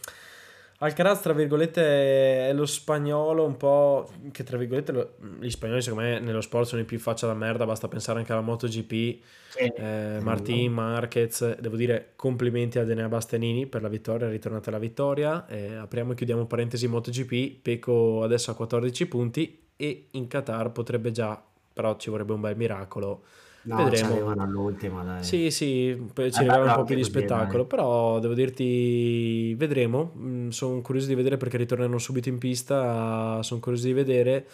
[0.79, 6.05] Alcaraz, tra virgolette, è lo spagnolo un po' che tra virgolette lo, gli spagnoli secondo
[6.05, 9.59] me nello sport sono i più faccia da merda, basta pensare anche alla MotoGP, sì.
[9.59, 15.47] eh, Martin, Marquez, devo dire complimenti a Denea Bastianini per la vittoria, ritornata la vittoria,
[15.47, 21.11] eh, apriamo e chiudiamo parentesi MotoGP, Peco adesso a 14 punti e in Qatar potrebbe
[21.11, 21.43] già
[21.77, 23.25] però ci vorrebbe un bel miracolo.
[23.67, 23.97] No, Vedremo.
[23.97, 25.25] ci arrivano all'ultima, dai.
[25.25, 27.67] Sì, sì, ci regala un po' più di spettacolo, dai.
[27.67, 30.13] però devo dirti, vedremo.
[30.17, 34.47] Mm, sono curioso di vedere perché ritornano subito in pista, sono curioso di vedere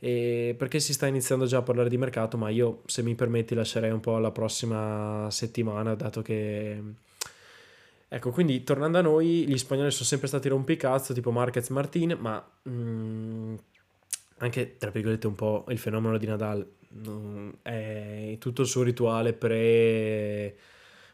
[0.00, 3.54] e perché si sta iniziando già a parlare di mercato, ma io, se mi permetti,
[3.54, 6.82] lascerei un po' alla prossima settimana, dato che
[8.12, 12.44] Ecco, quindi tornando a noi, gli spagnoli sono sempre stati rompicazzo, tipo Marquez Martin, ma
[12.62, 13.54] mh, mm,
[14.38, 16.68] anche, tra virgolette, un po' il fenomeno di Nadal.
[17.62, 20.54] È tutto il suo rituale pre,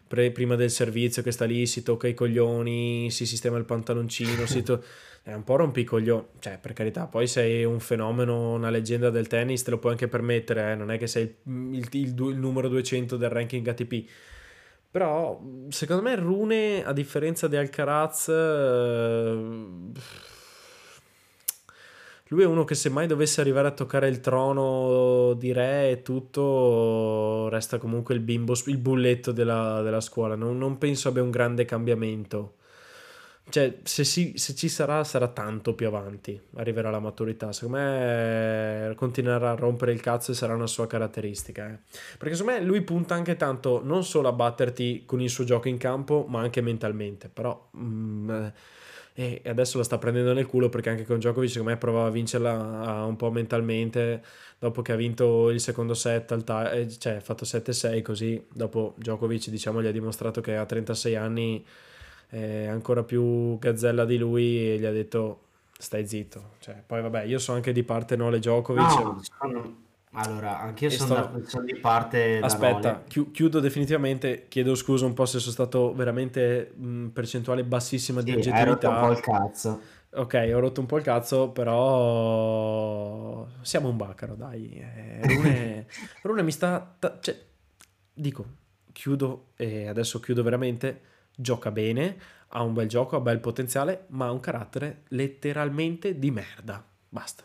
[0.06, 4.46] pre, prima del servizio che sta lì, si tocca i coglioni, si sistema il pantaloncino,
[4.46, 4.82] si to-
[5.22, 9.62] è un po' rompicoglione, cioè per carità, poi sei un fenomeno, una leggenda del tennis,
[9.62, 10.74] te lo puoi anche permettere, eh?
[10.76, 14.04] non è che sei il, il, il, il numero 200 del ranking ATP
[14.96, 19.92] però secondo me Rune, a differenza di Alcaraz, eh,
[22.28, 26.02] lui è uno che se mai dovesse arrivare a toccare il trono di re e
[26.02, 30.34] tutto, resta comunque il bimbo, il bulletto della, della scuola.
[30.34, 32.54] Non, non penso abbia un grande cambiamento.
[33.48, 36.40] Cioè, se, si, se, ci sarà, sarà tanto più avanti.
[36.56, 37.52] Arriverà la maturità.
[37.52, 41.68] Secondo me continuerà a rompere il cazzo e sarà una sua caratteristica.
[41.70, 41.78] Eh.
[42.18, 45.68] Perché secondo me lui punta anche tanto non solo a batterti con il suo gioco
[45.68, 47.28] in campo, ma anche mentalmente.
[47.28, 47.70] Però.
[47.76, 48.46] Mm,
[49.18, 52.10] e adesso la sta prendendo nel culo perché anche con Djokovic secondo me provava a
[52.10, 54.22] vincerla un po' mentalmente
[54.58, 58.46] dopo che ha vinto il secondo set al ta- eh, cioè ha fatto 7-6 così
[58.52, 61.64] dopo Djokovic diciamo gli ha dimostrato che a 36 anni
[62.28, 65.40] è ancora più gazzella di lui e gli ha detto
[65.78, 66.52] stai zitto.
[66.58, 68.98] Cioè, poi vabbè, io sono anche di parte Nole Djokovic.
[69.42, 69.84] No.
[70.18, 71.42] Allora, anch'io sono, sto...
[71.46, 76.72] sono, di parte Aspetta, chi- chiudo definitivamente, chiedo scusa un po' se sono stato veramente
[76.74, 78.88] mh, percentuale bassissima sì, di oggettività.
[78.88, 79.80] Hai un po' il cazzo.
[80.14, 84.70] Ok, ho rotto un po' il cazzo, però siamo un bacaro, dai.
[84.72, 85.86] Eh, Rune,
[86.22, 86.96] Rune mi sta...
[86.98, 87.38] Ta- cioè,
[88.14, 88.46] dico,
[88.92, 91.00] chiudo e adesso chiudo veramente
[91.36, 92.16] gioca bene,
[92.48, 96.82] ha un bel gioco, ha bel potenziale, ma ha un carattere letteralmente di merda.
[97.06, 97.44] Basta.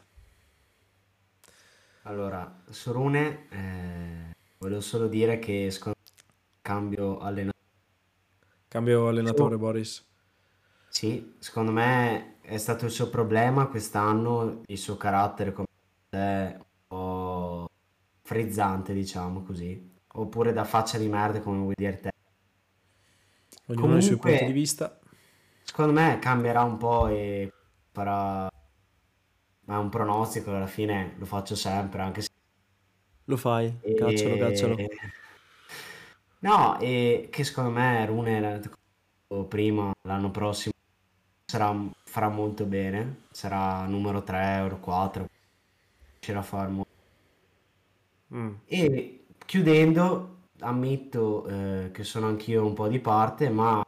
[2.12, 6.12] Allora, Sorune, eh, volevo solo dire che secondo me
[6.60, 7.66] cambio allenatore.
[8.68, 10.06] Cambio allenatore, so, Boris.
[10.90, 15.68] Sì, secondo me è stato il suo problema quest'anno, il suo carattere come
[16.10, 17.70] è un po'
[18.24, 19.94] frizzante, diciamo così.
[20.16, 22.12] Oppure da faccia di merda, come vuoi dire te.
[23.68, 25.00] Ognuno ha i suoi punti di vista.
[25.64, 27.54] Secondo me cambierà un po' e
[27.90, 28.50] farà...
[29.72, 32.28] Ma è un pronostico, alla fine lo faccio sempre, anche se...
[33.24, 33.94] Lo fai, e...
[33.94, 34.76] caccialo, caccialo.
[36.40, 38.60] No, e che secondo me Rune
[39.48, 40.74] prima, l'anno prossimo,
[41.46, 45.30] sarà, farà molto bene, sarà numero 3 o 4,
[46.16, 46.92] riuscirà a far molto.
[48.36, 48.54] Mm.
[48.66, 53.82] E chiudendo, ammetto eh, che sono anch'io un po' di parte, ma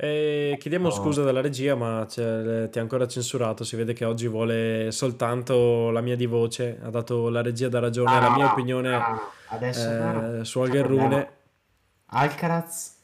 [0.00, 3.64] E chiediamo scusa dalla regia, ma ti ha ancora censurato.
[3.64, 6.78] Si vede che oggi vuole soltanto la mia di voce.
[6.80, 11.30] Ha dato la regia da ragione alla mia opinione ah, adesso eh, su Algerrune.
[12.10, 12.94] Alcaraz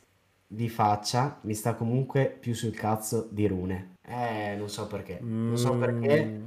[0.47, 3.97] di faccia mi sta comunque più sul cazzo di Rune.
[4.07, 5.18] Eh, non so perché.
[5.20, 6.24] Non so perché.
[6.24, 6.42] Mm,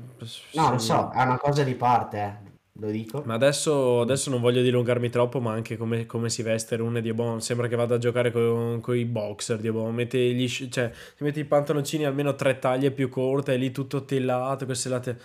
[0.54, 2.18] no, non so, è una cosa di parte.
[2.18, 2.47] Eh
[2.80, 3.24] lo dico.
[3.26, 7.42] Ma adesso, adesso non voglio dilungarmi troppo, ma anche come, come si veste Rune Diabon.
[7.42, 9.94] Sembra che vada a giocare con, con i boxer Diabon.
[9.94, 14.06] Mette gli, cioè, ti metti i pantaloncini almeno tre taglie più corte, e lì tutto
[14.06, 15.20] tellato, queste latte...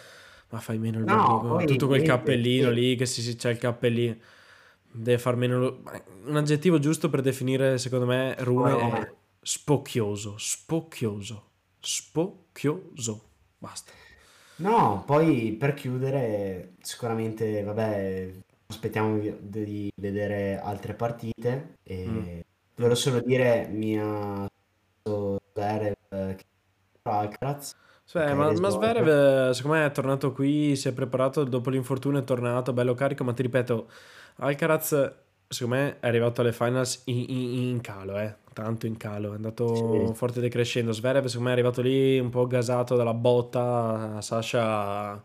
[0.50, 2.74] Ma fai meno il no, poi, tutto quel cappellino sì.
[2.74, 4.16] lì, che si, si c'è il cappellino.
[4.90, 5.58] Deve far meno...
[5.58, 5.82] Lo...
[6.26, 11.48] Un aggettivo giusto per definire, secondo me, Rune è spocchioso, spocchioso,
[11.80, 13.22] spocchioso.
[13.56, 13.92] Basta.
[14.62, 18.30] No, poi per chiudere, sicuramente, vabbè,
[18.68, 22.40] aspettiamo di vedere altre partite e mm.
[22.76, 24.48] volevo solo dire mia
[25.02, 25.96] Zverev
[26.36, 26.44] che
[27.02, 27.74] Alcaraz.
[28.04, 32.24] Cioè, ma, ma Zverev secondo me è tornato qui, si è preparato dopo l'infortunio, è
[32.24, 33.90] tornato bello carico, ma ti ripeto,
[34.36, 35.12] Alcaraz
[35.48, 39.34] secondo me è arrivato alle finals in, in, in calo, eh tanto in calo, è
[39.36, 40.14] andato sì.
[40.14, 40.92] forte decrescendo.
[40.92, 45.22] Zverev secondo me è arrivato lì un po' gasato dalla botta, Sasha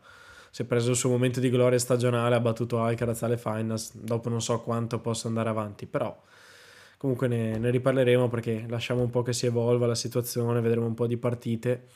[0.58, 4.28] si è preso il suo momento di gloria stagionale, ha battuto Alcaraz alle finals, dopo
[4.28, 6.20] non so quanto possa andare avanti, però
[6.98, 10.96] comunque ne, ne, riparleremo perché lasciamo un po' che si evolva la situazione, vedremo un
[10.96, 11.90] po' di partite.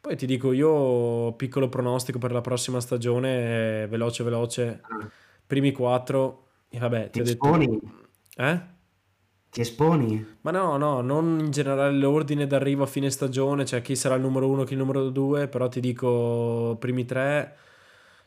[0.00, 5.08] Poi ti dico io, piccolo pronostico per la prossima stagione, veloce veloce, ah.
[5.46, 7.90] primi quattro, e vabbè, ti, ti ho detto...
[8.34, 8.60] Eh?
[9.52, 10.38] Ti esponi?
[10.40, 14.22] Ma no, no, non in generale l'ordine d'arrivo a fine stagione, cioè chi sarà il
[14.22, 17.54] numero uno, chi il numero due, però ti dico primi tre,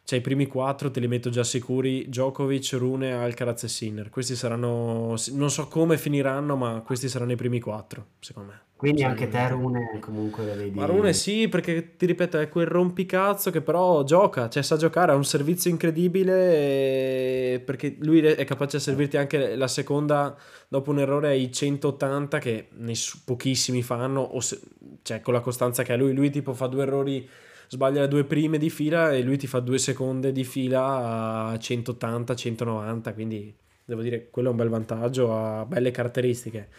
[0.05, 4.11] cioè i primi quattro te li metto già sicuri, Djokovic, Rune, Alcaraz e Sinner.
[4.11, 8.59] Questi saranno, non so come finiranno, ma questi saranno i primi quattro, secondo me.
[8.75, 10.77] Quindi anche te Rune comunque la vedi.
[10.77, 15.11] Ma Rune sì, perché ti ripeto, è quel rompicazzo che però gioca, cioè sa giocare,
[15.11, 20.37] ha un servizio incredibile perché lui è capace di servirti anche la seconda
[20.67, 24.59] dopo un errore ai 180 che ness- pochissimi fanno, o se,
[25.01, 27.27] cioè con la costanza che ha lui, lui tipo fa due errori
[27.67, 31.57] sbaglia le due prime di fila e lui ti fa due seconde di fila a
[31.57, 36.69] 180, 190, quindi devo dire quello è un bel vantaggio, ha belle caratteristiche.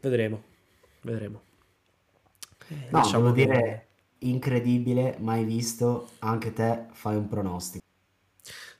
[0.00, 0.42] Vedremo,
[1.02, 1.42] vedremo.
[2.90, 3.44] No, devo che...
[3.44, 3.86] dire
[4.20, 7.82] incredibile, mai visto, anche te fai un pronostico.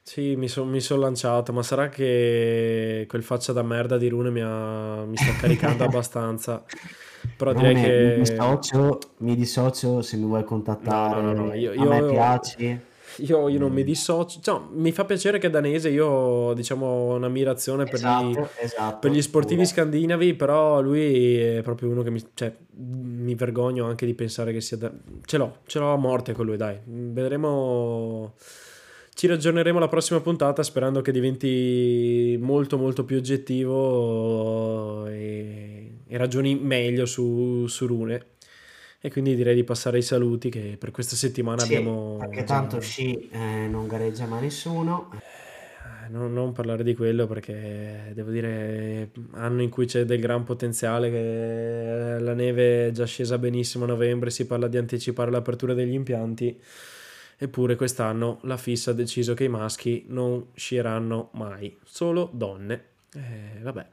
[0.02, 4.42] Sì, mi sono son lanciato, ma sarà che quel faccia da merda di Rune mi,
[4.42, 6.62] ha, mi sta caricando abbastanza.
[7.36, 8.14] Però non direi che...
[8.16, 11.20] Mi dissocio, mi dissocio se mi vuoi contattare.
[11.20, 12.80] No, no, no, io, io, a me piaci.
[13.18, 13.86] Io, io non mi mm.
[13.86, 18.38] dissocio, cioè, mi fa piacere che è danese, io ho diciamo un'ammirazione per, esatto, gli,
[18.58, 19.68] esatto, per gli sportivi pure.
[19.68, 24.60] scandinavi, però lui è proprio uno che mi, cioè, mi vergogno anche di pensare che
[24.60, 24.76] sia...
[24.76, 24.92] Da...
[25.24, 26.76] Ce l'ho, ce l'ho a morte con lui, dai.
[26.84, 28.34] Vedremo
[29.16, 35.84] ci ragioneremo la prossima puntata sperando che diventi molto molto più oggettivo e,
[36.14, 38.26] e ragioni meglio su, su Rune.
[39.00, 42.18] E quindi direi di passare ai saluti che per questa settimana sì, abbiamo...
[42.20, 45.10] Perché tanto sci eh, non gareggia mai nessuno.
[45.12, 50.44] Eh, non, non, parlare di quello perché devo dire anno in cui c'è del gran
[50.44, 55.74] potenziale che la neve è già scesa benissimo a novembre, si parla di anticipare l'apertura
[55.74, 56.58] degli impianti
[57.36, 62.84] Eppure quest'anno la FIS ha deciso che i maschi non scieranno mai, solo donne.
[63.12, 63.86] Eh, vabbè,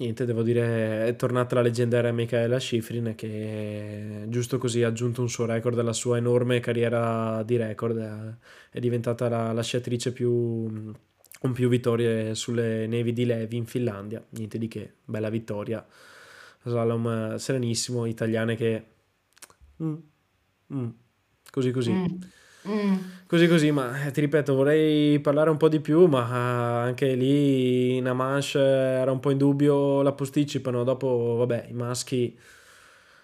[0.00, 5.28] niente, devo dire, è tornata la leggendaria Michaela Schifrin che giusto così ha aggiunto un
[5.28, 8.36] suo record alla sua enorme carriera di record, eh,
[8.70, 10.92] è diventata la, la sciatrice più
[11.40, 15.86] con più vittorie sulle nevi di Levi in Finlandia, niente di che, bella vittoria,
[16.64, 18.84] slalom serenissimo, italiane che...
[19.82, 19.94] Mm,
[20.74, 20.88] mm,
[21.50, 21.92] così così.
[21.92, 22.06] Mm.
[22.68, 22.96] Mm.
[23.26, 27.96] Così così, ma eh, ti ripeto, vorrei parlare un po' di più, ma anche lì
[27.96, 32.36] in Amanche era un po' in dubbio, la posticipano, dopo vabbè i maschi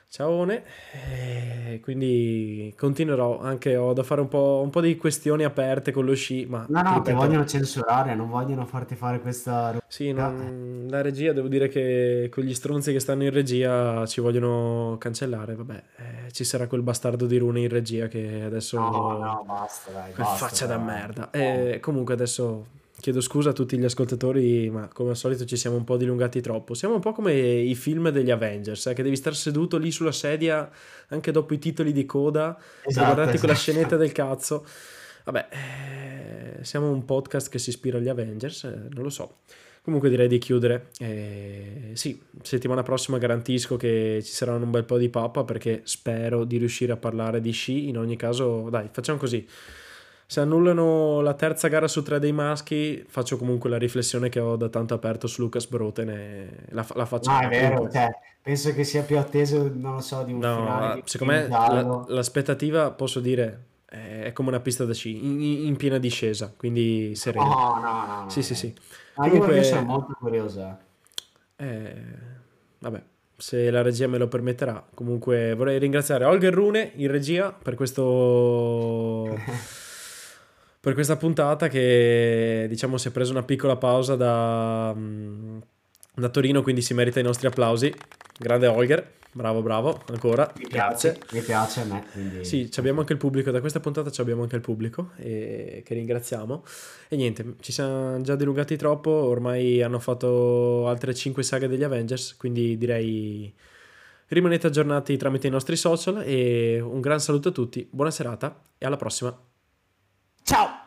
[0.09, 5.90] Ciaone, e quindi continuerò anche, ho da fare un po', un po', di questioni aperte
[5.92, 6.64] con lo sci, ma...
[6.68, 9.78] No, no, ti vogliono censurare, non vogliono farti fare questa...
[9.88, 14.20] Sì, non, la regia, devo dire che con gli stronzi che stanno in regia ci
[14.20, 18.78] vogliono cancellare, vabbè, eh, ci sarà quel bastardo di Rune in regia che adesso...
[18.78, 20.76] No, no, basta, dai, basta, faccia dai.
[20.78, 21.30] da merda.
[21.30, 22.66] E comunque adesso
[22.99, 26.40] Chiedo scusa a tutti gli ascoltatori, ma come al solito ci siamo un po' dilungati
[26.40, 26.72] troppo.
[26.72, 30.12] Siamo un po' come i film degli Avengers, eh, che devi stare seduto lì sulla
[30.12, 30.68] sedia
[31.09, 33.72] anche dopo i titoli di coda esatto, guardarti quella esatto.
[33.72, 34.66] scenetta del cazzo.
[35.24, 39.38] Vabbè, eh, siamo un podcast che si ispira agli Avengers, eh, non lo so.
[39.82, 40.88] Comunque direi di chiudere.
[40.99, 46.44] Eh, sì, settimana prossima garantisco che ci saranno un bel po' di pappa perché spero
[46.44, 47.88] di riuscire a parlare di sci.
[47.88, 49.47] In ogni caso, dai, facciamo così
[50.29, 54.57] se annullano la terza gara su tre dei maschi, faccio comunque la riflessione che ho
[54.57, 57.31] da tanto aperto su Lucas Broten e la, la faccio.
[57.31, 58.11] Ah, è vero, cioè,
[58.43, 61.03] penso che sia più atteso, non lo so, di un no, finale.
[61.05, 65.99] Secondo me la, l'aspettativa, posso dire, è come una pista da sci, in, in piena
[65.99, 67.45] discesa, quindi sereno.
[67.45, 68.29] No, no, no.
[68.29, 68.74] Sì, sì, sì.
[69.14, 70.79] Ah, comunque, io sono molto curiosa.
[71.55, 71.95] Eh,
[72.81, 73.03] vabbè
[73.39, 74.83] se la regia me lo permetterà.
[74.95, 79.39] Comunque vorrei ringraziare Olga Rune in regia per questo
[80.87, 85.59] per questa puntata che diciamo si è presa una piccola pausa da, mm,
[86.14, 87.93] da Torino, quindi si merita i nostri applausi.
[88.39, 90.49] Grande Holger, bravo, bravo, ancora.
[90.57, 92.05] Mi piace, mi piace a me.
[92.12, 92.45] Quindi...
[92.45, 96.64] Sì, abbiamo anche il pubblico, da questa puntata abbiamo anche il pubblico e, che ringraziamo.
[97.09, 102.37] E niente, ci siamo già dilungati troppo, ormai hanno fatto altre 5 saghe degli Avengers,
[102.37, 103.53] quindi direi
[104.28, 108.87] rimanete aggiornati tramite i nostri social e un gran saluto a tutti, buona serata e
[108.87, 109.37] alla prossima.
[110.47, 110.86] Ciao!